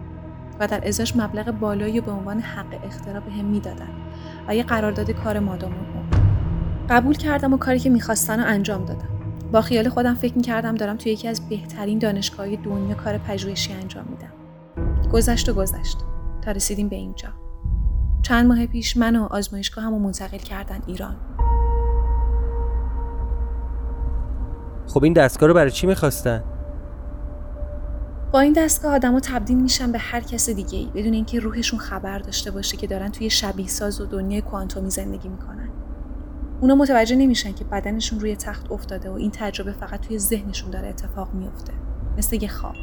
و 0.59 0.67
در 0.67 0.87
ازاش 0.87 1.15
مبلغ 1.15 1.51
بالایی 1.51 2.01
به 2.01 2.11
عنوان 2.11 2.39
حق 2.39 2.85
اختراع 2.85 3.19
به 3.19 3.31
هم 3.31 3.45
می‌دادن 3.45 3.89
و 4.47 4.55
یه 4.55 4.63
قرارداد 4.63 5.11
کار 5.11 5.39
مادام 5.39 5.71
قبول 6.89 7.15
کردم 7.15 7.53
و 7.53 7.57
کاری 7.57 7.79
که 7.79 7.89
می‌خواستن 7.89 8.39
رو 8.39 8.45
انجام 8.47 8.85
دادم. 8.85 9.09
با 9.51 9.61
خیال 9.61 9.89
خودم 9.89 10.13
فکر 10.13 10.35
می‌کردم 10.35 10.75
دارم 10.75 10.97
توی 10.97 11.11
یکی 11.11 11.27
از 11.27 11.49
بهترین 11.49 11.99
دانشگاه 11.99 12.55
دنیا 12.55 12.95
کار 12.95 13.17
پژوهشی 13.17 13.73
انجام 13.73 14.05
میدم. 14.09 14.34
گذشت 15.07 15.49
و 15.49 15.53
گذشت 15.53 15.97
تا 16.41 16.51
رسیدیم 16.51 16.89
به 16.89 16.95
اینجا 16.95 17.29
چند 18.21 18.47
ماه 18.47 18.65
پیش 18.65 18.97
من 18.97 19.15
و 19.15 19.27
آزمایشگاه 19.31 19.83
همو 19.83 19.99
منتقل 19.99 20.37
کردن 20.37 20.79
ایران 20.87 21.15
خب 24.87 25.03
این 25.03 25.13
دستگاه 25.13 25.47
رو 25.47 25.53
برای 25.53 25.71
چی 25.71 25.87
می‌خواستن؟ 25.87 26.43
با 28.31 28.39
این 28.39 28.53
دستگاه 28.53 28.95
آدما 28.95 29.19
تبدیل 29.19 29.57
میشن 29.57 29.91
به 29.91 29.99
هر 29.99 30.19
کس 30.19 30.49
دیگه 30.49 30.77
ای 30.77 30.85
بدون 30.95 31.13
اینکه 31.13 31.39
روحشون 31.39 31.79
خبر 31.79 32.19
داشته 32.19 32.51
باشه 32.51 32.77
که 32.77 32.87
دارن 32.87 33.11
توی 33.11 33.29
شبیه 33.29 33.67
ساز 33.67 34.01
و 34.01 34.05
دنیای 34.05 34.41
کوانتومی 34.41 34.89
زندگی 34.89 35.29
می‌کنن. 35.29 35.69
اونا 36.61 36.75
متوجه 36.75 37.15
نمیشن 37.15 37.53
که 37.53 37.63
بدنشون 37.63 38.19
روی 38.19 38.35
تخت 38.35 38.71
افتاده 38.71 39.09
و 39.09 39.13
این 39.13 39.31
تجربه 39.31 39.71
فقط 39.71 40.01
توی 40.01 40.19
ذهنشون 40.19 40.69
داره 40.69 40.87
اتفاق 40.87 41.33
میفته. 41.33 41.73
مثل 42.17 42.43
یه 42.43 42.49
خواب. 42.49 42.75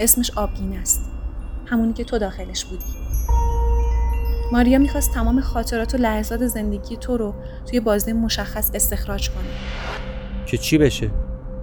اسمش 0.00 0.38
آبگین 0.38 0.78
است. 0.78 1.11
همونی 1.72 1.92
که 1.92 2.04
تو 2.04 2.18
داخلش 2.18 2.64
بودی. 2.64 2.84
ماریا 4.52 4.78
می‌خواست 4.78 5.14
تمام 5.14 5.40
خاطرات 5.40 5.94
و 5.94 5.98
لحظات 5.98 6.46
زندگی 6.46 6.96
تو 6.96 7.16
رو 7.16 7.34
توی 7.70 7.80
بازه 7.80 8.12
مشخص 8.12 8.70
استخراج 8.74 9.30
کنه. 9.30 9.44
که 10.46 10.58
چی 10.58 10.78
بشه؟ 10.78 11.10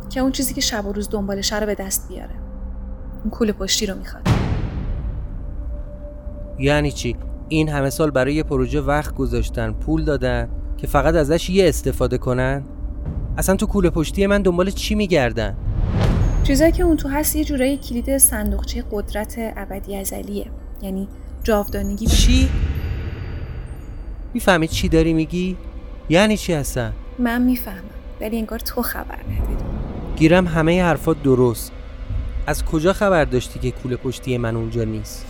که 0.10 0.20
اون 0.20 0.32
چیزی 0.32 0.54
که 0.54 0.62
شب 0.62 0.86
و 0.86 0.94
روز 0.94 1.10
دنبالش 1.10 1.54
رو 1.54 1.66
به 1.66 1.76
دست 1.76 2.08
بیاره. 2.08 2.36
اون 3.24 3.30
کوله 3.32 3.52
پشتی 3.52 3.86
رو 3.86 3.96
می‌خواد 3.96 4.28
یعنی 6.60 6.92
چی 6.92 7.16
این 7.50 7.70
همه 7.70 7.90
سال 7.90 8.12
برای 8.12 8.34
یه 8.34 8.44
پروژه 8.44 8.82
وقت 8.82 9.16
گذاشتن 9.16 9.72
پول 9.72 10.06
دادن 10.06 10.50
که 10.78 10.88
فقط 10.88 11.16
ازش 11.16 11.50
یه 11.50 11.70
استفاده 11.70 12.18
کنن 12.18 12.64
اصلا 13.38 13.56
تو 13.56 13.66
کوله 13.66 13.90
پشتی 13.90 14.28
من 14.28 14.42
دنبال 14.42 14.70
چی 14.70 14.96
میگردن 14.96 15.56
چیزایی 16.44 16.72
که 16.72 16.84
اون 16.84 16.98
تو 16.98 17.10
هست 17.10 17.36
یه 17.36 17.44
جورایی 17.44 17.78
کلید 17.78 18.18
صندوقچه 18.18 18.84
قدرت 18.92 19.36
ابدی 19.38 19.96
ازلیه. 19.96 20.46
یعنی 20.82 21.08
جاودانگی 21.44 22.06
چی؟ 22.06 22.50
می‌فهمی 24.34 24.68
چی 24.68 24.90
داری 24.90 25.14
میگی؟ 25.14 25.58
یعنی 26.10 26.38
چی 26.38 26.54
هستن؟ 26.54 26.94
من 27.20 27.42
می‌فهمم 27.42 27.84
ولی 28.22 28.38
انگار 28.38 28.60
تو 28.60 28.82
خبر 28.82 29.20
نداری. 29.24 29.58
گیرم 30.16 30.48
همه 30.48 30.84
حرفات 30.84 31.24
درست. 31.24 31.72
از 32.48 32.66
کجا 32.66 32.94
خبر 32.94 33.26
داشتی 33.26 33.60
که 33.60 33.72
کوله 33.72 33.96
پشتی 33.96 34.38
من 34.38 34.56
اونجا 34.56 34.84
نیست؟ 34.84 35.26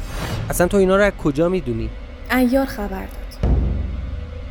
اصلا 0.50 0.68
تو 0.68 0.78
اینا 0.78 0.96
رو 0.96 1.04
از 1.04 1.14
کجا 1.24 1.50
می‌دونی؟ 1.50 1.90
ایار 2.32 2.66
خبر 2.66 3.06
داد. 3.06 3.52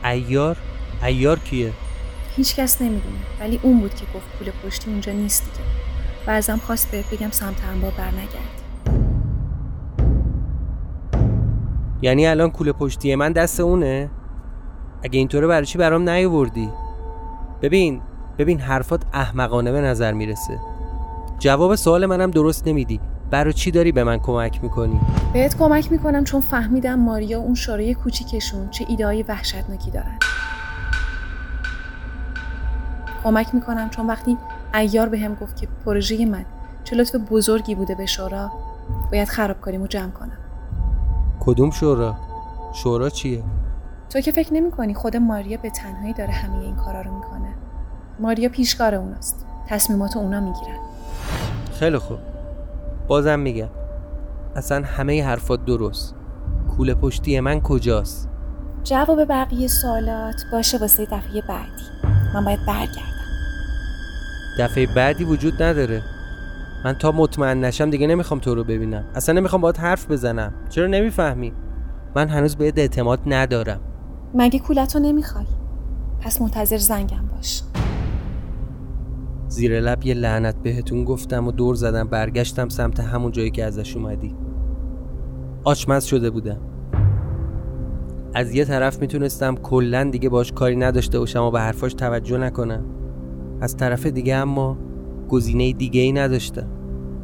ایار؟ 0.05 0.57
ایار 1.05 1.39
کیه؟ 1.39 1.73
هیچ 2.37 2.57
کس 2.57 2.83
نمی‌دونه 2.83 3.17
ولی 3.41 3.61
اون 3.63 3.81
بود 3.81 3.95
که 3.95 4.05
گفت 4.15 4.39
کوله 4.39 4.53
پشتی 4.65 4.91
اونجا 4.91 5.13
نیست 5.13 5.45
دیگه. 5.45 5.65
و 6.29 6.31
ازم 6.31 6.57
خواست 6.57 6.91
بهت 6.91 7.11
بگم 7.11 7.31
سمت 7.31 7.65
انبار 7.73 7.93
برنگرد. 7.99 8.63
یعنی 12.03 12.27
الان 12.27 12.51
کوله 12.51 12.73
پشتی 12.73 13.15
من 13.15 13.33
دست 13.33 13.61
اونه؟ 13.61 14.11
اگه 15.03 15.19
اینطوره 15.19 15.47
برای 15.47 15.67
چی 15.67 15.79
برام 15.79 16.09
نیاوردی؟ 16.09 16.71
ببین 17.63 18.01
ببین 18.39 18.61
حرفات 18.61 19.03
احمقانه 19.13 19.73
به 19.73 19.81
نظر 19.81 20.13
می‌رسه. 20.13 20.59
جواب 21.39 21.75
سوال 21.75 22.07
منم 22.07 22.31
درست 22.31 22.69
نمیدی. 22.69 23.01
برای 23.31 23.53
چی 23.53 23.71
داری 23.71 23.93
به 23.93 24.05
من 24.05 24.19
کمک 24.19 24.63
می‌کنی؟ 24.63 25.01
بهت 25.33 25.57
کمک 25.57 25.93
می‌کنم 25.93 26.25
چون 26.25 26.41
فهمیدم 26.41 26.99
ماریا 26.99 27.39
اون 27.39 27.55
شورای 27.55 27.95
کوچیکشون 27.95 28.71
چه 28.71 28.85
ایدههای 28.89 29.23
وحشتناکی 29.23 29.91
دارن. 29.91 30.19
کمک 33.25 33.55
می‌کنم 33.55 33.91
چون 33.91 34.07
وقتی 34.07 34.39
ایار 34.75 35.09
به 35.09 35.19
هم 35.19 35.35
گفت 35.35 35.57
که 35.57 35.69
پروژه 35.85 36.27
من 36.27 36.45
چه 36.85 36.97
لطف 36.97 37.15
بزرگی 37.31 37.75
بوده 37.75 37.95
به 37.95 38.07
شورا 38.07 38.53
باید 39.13 39.29
خرابکاریمو 39.29 39.87
جمع 39.87 40.11
کنم. 40.11 40.39
کدوم 41.41 41.71
شورا؟ 41.71 42.17
شورا 42.73 43.11
چیه؟ 43.11 43.43
تو 44.11 44.21
که 44.21 44.33
فکر 44.33 44.55
نمی 44.55 44.71
کنی 44.71 44.95
خود 44.95 45.17
ماریا 45.17 45.59
به 45.63 45.71
تنهایی 45.71 46.13
داره 46.13 46.33
همه 46.33 46.59
این 46.59 46.77
کارا 46.77 47.01
رو 47.01 47.15
می‌کنه. 47.15 47.55
ماریا 48.21 48.49
پیشکار 48.49 48.95
اوناست. 48.95 49.47
تصمیمات 49.67 50.17
اونا 50.17 50.41
می‌گیرن. 50.41 50.79
خیلی 51.79 51.99
خوب. 51.99 52.19
بازم 53.09 53.39
میگم. 53.39 53.69
اصلا 54.57 54.83
همه 54.87 55.25
حرفات 55.25 55.65
درست. 55.65 56.15
کوله 56.77 56.95
پشتی 56.95 57.41
من 57.41 57.61
کجاست؟ 57.61 58.29
جواب 58.85 59.25
بقیه 59.25 59.69
سوالات 59.69 60.35
باشه 60.53 60.79
واسه 60.79 61.05
دفعه 61.05 61.43
بعدی. 61.49 62.11
من 62.35 62.45
باید 62.45 62.59
برگردم. 62.67 63.18
دفعه 64.59 64.87
بعدی 64.95 65.25
وجود 65.25 65.63
نداره. 65.63 66.03
من 66.85 66.93
تا 66.93 67.13
مطمئن 67.13 67.65
نشم 67.65 67.91
دیگه 67.91 68.07
نمی‌خوام 68.07 68.41
تو 68.41 68.55
رو 68.55 68.65
ببینم. 68.65 69.05
اصلا 69.15 69.35
نمی‌خوام 69.35 69.63
باید 69.63 69.77
حرف 69.77 70.11
بزنم. 70.11 70.53
چرا 70.69 70.87
نمی‌فهمی؟ 70.87 71.53
من 72.17 72.29
هنوز 72.29 72.57
بهت 72.57 72.79
اعتماد 72.79 73.21
ندارم. 73.27 73.81
مگه 74.35 74.59
کولتو 74.59 74.99
نمی‌خوای؟ 74.99 75.47
پس 76.21 76.41
منتظر 76.41 76.77
زنگم 76.77 77.27
باش. 77.37 77.63
زیر 79.49 79.81
لب 79.81 80.07
یه 80.07 80.15
لعنت 80.15 80.57
بهتون 80.63 81.05
گفتم 81.05 81.47
و 81.47 81.53
دور 81.53 81.75
زدم 81.75 82.09
برگشتم 82.09 82.69
سمت 82.69 83.01
همون 83.01 83.33
جایی 83.33 83.51
که 83.51 83.65
ازش 83.65 83.97
اومدی. 83.97 84.37
آچمز 85.65 86.05
شده 86.05 86.31
بودم. 86.31 86.61
از 88.35 88.55
یه 88.55 88.65
طرف 88.65 89.01
می‌تونستم 89.01 89.55
کلا 89.55 90.05
دیگه 90.05 90.29
باش 90.29 90.53
کاری 90.53 90.77
نداشته 90.77 91.19
باشم 91.19 91.43
و 91.43 91.51
به 91.51 91.61
حرفاش 91.61 91.95
توجه 91.95 92.39
نکنم. 92.39 92.85
از 93.61 93.77
طرف 93.77 94.07
دیگه 94.07 94.35
اما 94.35 94.77
گزینه 95.29 95.73
دیگه 95.73 96.01
ای 96.01 96.13
نداشتم. 96.13 96.69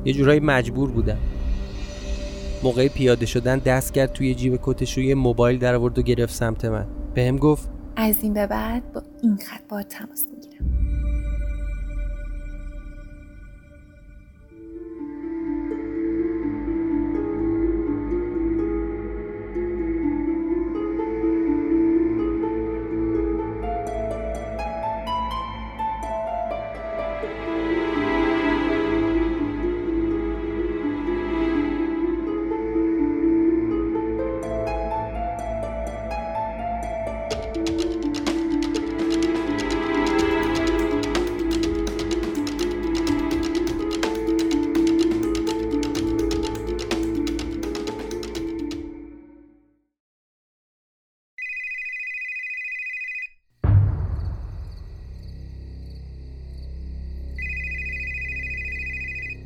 یه 0.05 0.13
جورایی 0.13 0.41
مجبور 0.41 0.91
بودم. 0.91 1.19
موقع 2.63 2.89
پیاده 2.89 3.27
شدن 3.27 3.59
دست 3.59 3.95
کرد 3.95 4.13
توی 4.13 4.35
جیب 4.35 4.59
کتش 4.63 4.99
رو 4.99 5.03
یه 5.05 5.15
موبایل 5.15 5.59
در 5.59 5.75
آورد 5.75 5.99
و 5.99 6.03
گرفت 6.03 6.35
سمت 6.35 6.65
من. 6.65 6.87
بهم 7.15 7.37
گفت 7.37 7.69
از 7.97 8.17
این 8.23 8.35
به 8.35 8.47
بعد 8.47 8.93
با 8.93 9.03
این 9.23 9.37
خط 9.37 9.61
با 9.69 9.83
تماس 9.83 10.27
می‌گیرم. 10.35 10.94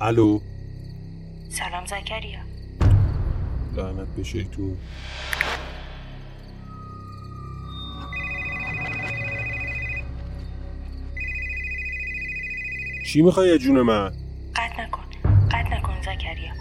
الو. 0.09 0.41
سلام 1.51 1.87
زکریا. 1.87 2.39
لعنت 3.77 4.09
به 4.17 4.23
شیطون. 4.23 4.77
چی 13.07 13.23
می‌خوای 13.23 13.59
جون 13.59 13.83
من؟ 13.83 14.13
قطع 14.57 14.83
نکن. 14.83 15.03
قطع 15.51 15.79
نکن 15.79 16.01
زکریا. 16.01 16.53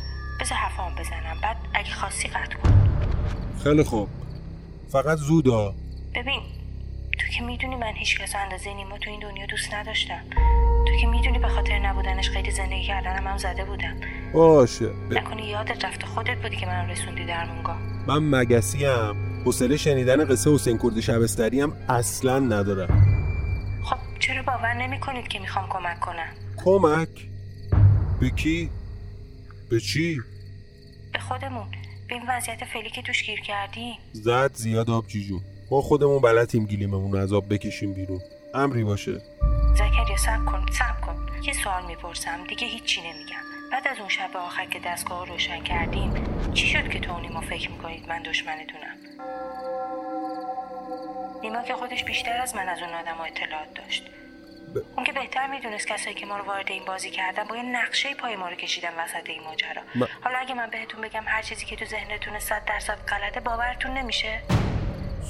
بذار 0.41 0.57
حرفام 0.57 0.95
بزنم. 0.95 1.37
بعد 1.43 1.57
اگه 1.73 1.91
خواستی 1.91 2.27
قطع 2.27 2.55
کن. 2.55 2.73
خیلی 3.63 3.83
خوب. 3.83 4.09
فقط 4.89 5.17
زودا. 5.17 5.75
ببین 6.15 6.41
تو 7.19 7.27
که 7.37 7.43
می‌دونی 7.43 7.75
من 7.75 7.93
هیچ 7.95 8.19
کس 8.19 8.35
اندازه 8.35 8.73
نیما 8.73 8.97
تو 8.97 9.09
این 9.09 9.19
دنیا 9.19 9.45
دوست 9.45 9.73
نداشتم. 9.73 10.21
تو 10.31 10.66
که 11.01 11.07
می‌دونی 11.07 11.39
به 11.39 11.47
خاطر 11.47 11.79
نبودنش 11.79 12.29
خیلی 12.29 12.51
زندگی 12.51 12.83
کردنم 12.83 13.27
هم 13.27 13.37
زده 13.37 13.65
بودم. 13.65 13.97
باشه. 14.33 14.85
ب- 14.87 15.13
نکنی 15.13 15.41
یادت 15.47 15.85
رفته 15.85 16.05
خودت 16.05 16.37
بودی 16.41 16.55
که 16.55 16.65
من 16.65 16.89
رسوندی 16.89 17.25
درمونگاه 17.25 17.77
من 18.07 18.19
مگسیم. 18.41 19.43
حوصله 19.45 19.77
شنیدن 19.77 20.25
قصه 20.25 20.53
حسین 20.53 20.77
کرد 20.83 20.99
شبستری 20.99 21.61
هم 21.61 21.73
اصلا 21.89 22.39
ندارم. 22.39 22.87
خب 23.83 23.97
چرا 24.19 24.43
باور 24.43 24.73
نمی 24.73 24.99
کنید 24.99 25.27
که 25.27 25.39
می‌خوام 25.39 25.69
کمک 25.69 25.99
کنم؟ 25.99 26.29
کمک؟ 26.57 27.09
به 28.19 28.29
کی؟ 28.29 28.69
به 29.69 29.79
چی؟ 29.79 30.17
به 31.13 31.19
خودمون. 31.19 31.65
به 32.09 32.15
این 32.15 32.23
وضعیت 32.29 32.65
فعلی 32.73 32.89
که 32.89 33.01
توش 33.01 33.23
گیر 33.23 33.41
کردی 33.41 33.93
زد 34.13 34.51
زیاد 34.53 34.89
آب 34.89 35.07
جیجون 35.07 35.41
ما 35.71 35.81
خودمون 35.81 36.21
بلدیم 36.21 36.65
گلیممون 36.65 37.11
رو 37.11 37.17
از 37.17 37.33
آب 37.33 37.53
بکشیم 37.53 37.93
بیرون. 37.93 38.19
امری 38.53 38.83
باشه. 38.83 39.21
زکریا 39.77 40.17
سب 40.17 40.45
کن 40.45 40.65
سب 40.71 41.01
کن. 41.01 41.15
یه 41.43 41.53
سوال 41.53 41.85
می‌پرسم. 41.85 42.43
دیگه 42.49 42.67
هیچی 42.67 43.01
نمیگم. 43.01 43.43
بعد 43.71 43.87
از 43.87 43.97
اون 43.99 44.09
شب 44.09 44.37
آخر 44.37 44.65
که 44.65 44.79
دستگاه 44.79 45.25
رو 45.25 45.31
روشن 45.33 45.63
کردیم 45.63 46.13
چی 46.53 46.67
شد 46.67 46.89
که 46.89 46.99
تو 46.99 47.19
نیما 47.19 47.41
فکر 47.41 47.71
می‌کنید 47.71 48.09
من 48.09 48.23
دشمنتونم؟ 48.23 48.97
نیما 51.41 51.61
که 51.63 51.73
خودش 51.73 52.03
بیشتر 52.03 52.41
از 52.41 52.55
من 52.55 52.69
از 52.69 52.77
اون 52.81 52.89
آدم 52.93 53.21
اطلاعات 53.21 53.73
داشت. 53.75 54.03
ب- 54.75 54.77
اون 54.95 55.05
که 55.05 55.11
بهتر 55.13 55.47
می‌دونست 55.47 55.87
کسایی 55.87 56.15
که 56.15 56.25
ما 56.25 56.37
رو 56.37 56.45
وارد 56.45 56.71
این 56.71 56.85
بازی 56.85 57.09
کردن 57.09 57.43
با 57.43 57.57
یه 57.57 57.63
نقشه 57.63 58.13
پای 58.15 58.35
ما 58.35 58.49
رو 58.49 58.55
کشیدن 58.55 58.89
وسط 58.97 59.29
این 59.29 59.41
ماجرا. 59.43 59.81
من- 59.95 60.07
حالا 60.23 60.37
اگه 60.37 60.53
من 60.55 60.69
بهتون 60.69 61.01
بگم 61.01 61.23
هر 61.25 61.41
چیزی 61.41 61.65
که 61.65 61.75
تو 61.75 61.85
ذهنتونه 61.85 62.39
صد 62.39 62.61
درصد 62.67 62.97
غلطه 63.07 63.39
باورتون 63.39 63.91
نمیشه؟ 63.97 64.41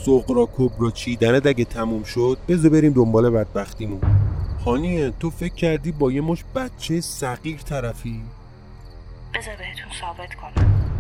سقرا 0.05 0.45
کبرا 0.57 0.91
چیدنت 0.91 1.45
اگه 1.45 1.65
تموم 1.65 2.03
شد 2.03 2.37
بذار 2.49 2.71
بریم 2.71 2.93
دنبال 2.93 3.29
بدبختیمون. 3.29 4.01
خانیه 4.65 5.11
تو 5.19 5.29
فکر 5.29 5.53
کردی 5.53 5.91
با 5.91 6.11
یه 6.11 6.21
مش 6.21 6.43
بچه 6.55 7.01
صغیر 7.01 7.57
طرفی؟ 7.57 8.23
بذار 9.33 9.55
بهتون 9.55 9.91
ثابت 10.01 10.35
کنم. 10.35 10.91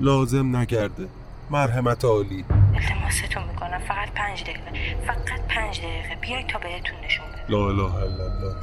لازم 0.00 0.56
نکرده 0.56 1.08
مرحمت 1.50 2.04
عالی. 2.04 2.44
التماستون 2.74 3.42
می‌کنم. 3.44 3.78
فقط 3.78 4.10
پنج 4.10 4.42
دقیقه. 4.42 4.96
فقط 5.06 5.40
پنج 5.48 5.80
دقیقه. 5.80 6.16
بیاید 6.20 6.46
تا 6.46 6.58
بهتون 6.58 6.96
نشون 7.04 7.26
بدم. 7.26 7.44
لا 7.48 7.68
اله 7.68 7.94
الا 7.94 8.24
الله. 8.24 8.56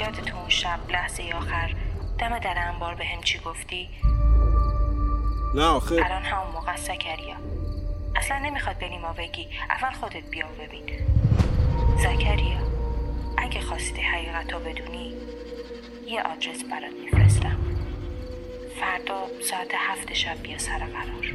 یادتون 0.00 0.38
اون 0.38 0.48
شب 0.48 0.78
لحظه 0.90 1.22
آخر. 1.36 1.74
دم 2.18 2.38
در 2.38 2.54
انبار 2.72 2.94
به 2.94 3.04
هم 3.04 3.22
چی 3.22 3.38
گفتی؟ 3.38 3.88
نه 5.54 5.64
آخه. 5.64 5.94
الان 5.94 6.22
همون 6.22 6.52
موقع 6.54 6.72
است 6.72 6.84
زکریا. 6.84 7.36
اصلا 8.16 8.38
نمی‌خواد 8.38 8.84
نیما 8.84 9.12
بگی. 9.12 9.48
اول 9.70 9.90
خودت 10.00 10.30
بیا 10.30 10.46
و 10.46 10.66
ببین. 10.66 10.84
زکریا. 11.98 12.77
اگه 13.42 13.60
خواستی 13.60 14.00
حقیقت 14.00 14.52
رو 14.52 14.58
بدونی 14.58 15.14
یه 16.06 16.22
آدرس 16.22 16.64
برات 16.64 16.92
میفرستم. 17.04 17.58
فردا 18.80 19.26
ساعت 19.40 19.74
هفت 19.74 20.12
شب 20.12 20.42
بیا 20.42 20.58
سر 20.58 20.78
قرار. 20.78 21.34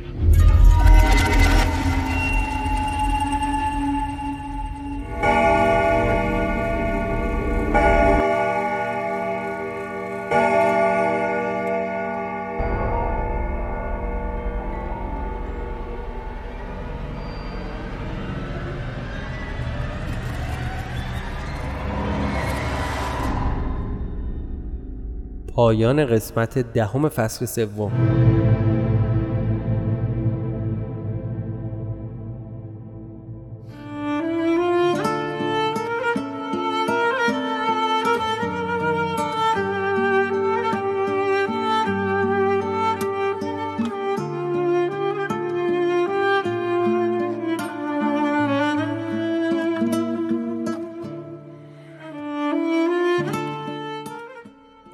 پایان 25.64 26.06
قسمت 26.06 26.74
دهم 26.74 27.10
فصل 27.10 27.46
سوم. 27.46 27.92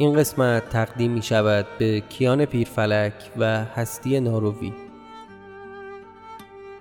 این 0.02 0.14
قسمت 0.14 0.70
تقدیم 0.70 1.12
می 1.12 1.22
شود 1.22 1.66
به 1.80 2.02
کیان 2.02 2.45
پیرفلک 2.45 3.14
و 3.38 3.66
هستی 3.66 4.20
ناروی. 4.20 4.74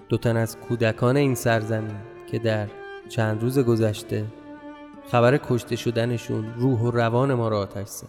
دو 0.08 0.16
تن 0.16 0.36
از 0.36 0.56
کودکان 0.56 1.16
این 1.16 1.34
سرزمین 1.34 1.96
که 2.30 2.38
در 2.38 2.68
چند 3.08 3.42
روز 3.42 3.58
گذشته 3.58 4.24
خبر 5.10 5.36
کشته 5.36 5.76
شدنشون 5.76 6.54
روح 6.56 6.80
و 6.80 6.90
روان 6.90 7.34
ما 7.34 7.48
را 7.48 7.58
آتش 7.58 7.88
زد. 7.88 8.08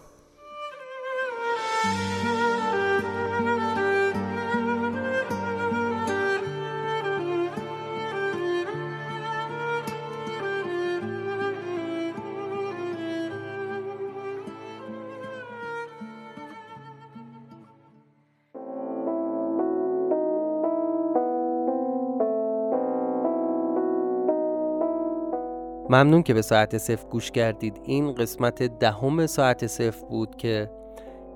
ممنون 25.90 26.22
که 26.22 26.34
به 26.34 26.42
ساعت 26.42 26.78
صفر 26.78 27.08
گوش 27.08 27.30
کردید. 27.30 27.80
این 27.84 28.14
قسمت 28.14 28.62
دهم 28.62 29.26
ساعت 29.26 29.66
صفر 29.66 30.06
بود 30.06 30.36
که 30.36 30.70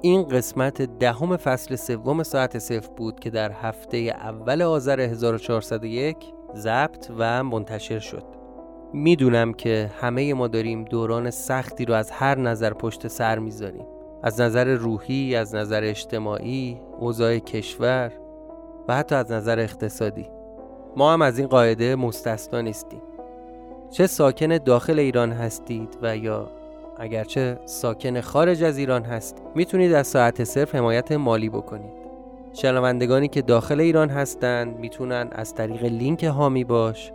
این 0.01 0.23
قسمت 0.23 0.83
دهم 0.83 1.37
فصل 1.37 1.77
سوم 1.77 2.23
ساعت 2.23 2.59
صفر 2.59 2.89
بود 2.97 3.21
که 3.21 3.31
در 3.31 3.53
هفته 3.53 3.97
اول 3.99 4.63
آذر 4.63 5.01
1401 5.01 6.17
ضبط 6.55 7.11
و 7.19 7.45
منتشر 7.45 7.99
شد. 7.99 8.25
می‌دونم 8.93 9.53
که 9.53 9.91
همه 10.01 10.35
ما 10.35 10.49
داریم 10.49 10.85
دوران 10.85 11.31
سختی 11.31 11.85
رو 11.85 11.95
از 11.95 12.11
هر 12.11 12.39
نظر 12.39 12.73
پشت 12.73 13.09
سر 13.09 13.39
می‌ذاریم. 13.39 13.87
از 14.23 14.41
نظر 14.41 14.75
روحی، 14.75 15.37
از 15.37 15.55
نظر 15.55 15.81
اجتماعی، 15.85 16.81
اوضاع 16.99 17.39
کشور 17.39 18.13
و 18.89 18.97
حتی 18.97 19.15
از 19.15 19.33
نظر 19.33 19.59
اقتصادی. 19.59 20.27
ما 20.97 21.13
هم 21.13 21.23
از 21.23 21.39
این 21.39 21.49
قاعده 21.49 21.97
مستثنا 21.97 22.61
نیستیم. 22.61 23.03
چه 23.95 24.07
ساکن 24.07 24.59
داخل 24.59 24.99
ایران 24.99 25.32
هستید 25.32 25.99
و 26.03 26.16
یا 26.16 26.51
اگرچه 26.99 27.59
ساکن 27.64 28.20
خارج 28.20 28.62
از 28.62 28.78
ایران 28.78 29.05
هست 29.05 29.42
می‌تونید 29.55 29.92
از 29.92 30.07
ساعت 30.07 30.45
صفر 30.45 30.75
حمایت 30.74 31.12
مالی 31.12 31.49
بکنید. 31.49 31.92
شنوندگانی 32.53 33.28
که 33.28 33.42
داخل 33.42 33.80
ایران 33.80 34.09
هستند 34.09 34.78
می‌تونن 34.78 35.28
از 35.32 35.55
طریق 35.55 35.84
لینک 35.84 36.24
حامی 36.25 36.64
باش 36.64 37.12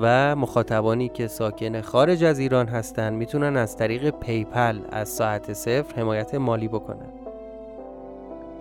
و 0.00 0.36
مخاطبانی 0.36 1.08
که 1.08 1.26
ساکن 1.26 1.80
خارج 1.80 2.24
از 2.24 2.38
ایران 2.38 2.66
هستند 2.68 3.12
می‌تونن 3.12 3.56
از 3.56 3.76
طریق 3.76 4.10
PayPal 4.10 4.80
از 4.92 5.08
ساعت 5.08 5.52
صفر 5.52 6.00
حمایت 6.00 6.34
مالی 6.34 6.68
بکنن. 6.68 7.19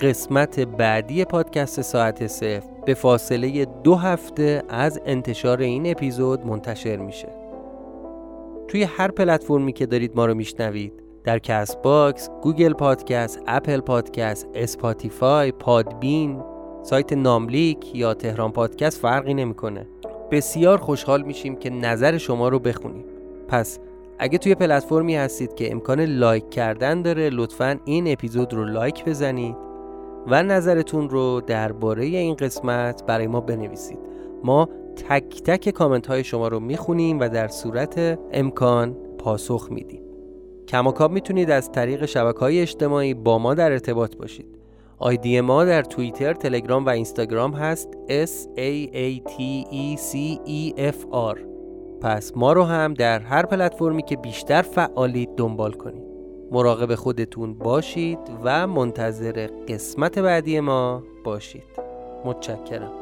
قسمت 0.02 0.60
بعدی 0.60 1.26
پادکست 1.26 1.82
ساعت 1.82 2.28
صفر 2.28 2.70
به 2.86 2.94
فاصله 2.94 3.66
دو 3.66 3.96
هفته 3.96 4.64
از 4.70 5.02
انتشار 5.06 5.62
این 5.62 5.92
اپیزود 5.92 6.46
منتشر 6.46 6.98
میشه 6.98 7.30
توی 8.68 8.84
هر 8.84 9.12
پلتفرمی 9.12 9.74
که 9.74 9.86
دارید 9.86 10.16
ما 10.16 10.26
رو 10.26 10.34
میشنوید 10.34 10.94
در 11.24 11.40
Castbox، 11.40 12.30
Google 12.42 12.74
Podcast، 12.74 13.40
Apple 13.48 13.80
Podcast، 13.80 14.48
Spotify، 14.56 15.52
Podbean، 15.52 16.42
سایت 16.84 17.14
ناملیک 17.14 17.96
یا 17.96 18.14
تهران 18.14 18.52
پادکست 18.52 19.02
فرقی 19.02 19.34
نمی‌کنه. 19.34 19.88
بسیار 20.32 20.78
خوشحال 20.78 21.22
میشیم 21.22 21.56
که 21.56 21.70
نظر 21.70 22.18
شما 22.18 22.50
رو 22.50 22.60
بخونیم. 22.60 23.06
پس 23.48 23.80
اگه 24.20 24.38
توی 24.38 24.56
پلتفرمی 24.56 25.16
هستید 25.16 25.54
که 25.54 25.72
امکان 25.72 26.02
لایک 26.02 26.50
کردن 26.50 27.02
داره 27.02 27.30
لطفا 27.30 27.80
این 27.86 28.12
اپیزود 28.12 28.54
رو 28.54 28.66
لایک 28.66 29.06
بزنید 29.06 29.69
و 30.28 30.44
نظرتون 30.44 31.10
رو 31.10 31.42
درباره 31.42 32.06
این 32.06 32.36
قسمت 32.36 33.06
برای 33.06 33.28
ما 33.28 33.42
بنویسید. 33.42 34.00
ما 34.44 34.70
تک 34.96 35.44
تک 35.44 35.70
کامنت 35.70 36.08
های 36.08 36.24
شما 36.24 36.48
رو 36.48 36.60
می‌خونیم 36.60 37.20
و 37.20 37.30
در 37.30 37.48
صورت 37.48 38.20
امکان 38.32 38.96
پاسخ 39.18 39.68
میدیم. 39.72 40.02
کماکاب 40.68 41.12
می‌تونید 41.12 41.52
از 41.52 41.72
طریق 41.72 42.06
شبکه 42.06 42.40
های 42.40 42.62
اجتماعی 42.62 43.14
با 43.14 43.40
ما 43.40 43.54
در 43.54 43.72
ارتباط 43.72 44.16
باشید. 44.16 44.60
آیدی 44.98 45.42
ما 45.42 45.66
در 45.66 45.82
توییتر، 45.82 46.34
تلگرام 46.34 46.86
و 46.86 46.90
اینستاگرام 46.90 47.54
هست 47.54 47.90
S 48.08 48.48
A 48.58 48.92
A 48.94 49.30
T 49.30 49.66
E 49.72 49.98
C 49.98 50.38
E 50.48 50.92
F 50.92 51.06
R. 51.36 51.40
پس 52.02 52.32
ما 52.36 52.54
رو 52.54 52.64
هم 52.64 52.94
در 52.94 53.20
هر 53.20 53.46
پلتفرمی 53.46 54.04
که 54.04 54.18
بیشتر 54.18 54.62
فعالید 54.62 55.30
دنبال 55.38 55.72
کنید. 55.72 56.09
مراقب 56.52 56.96
خودتون 56.96 57.54
باشید 57.54 58.20
و 58.44 58.68
منتظر 58.68 59.48
قسمت 59.68 60.20
بعدی 60.20 60.60
ما 60.60 61.04
باشید. 61.24 61.64
متشکرم. 62.26 62.99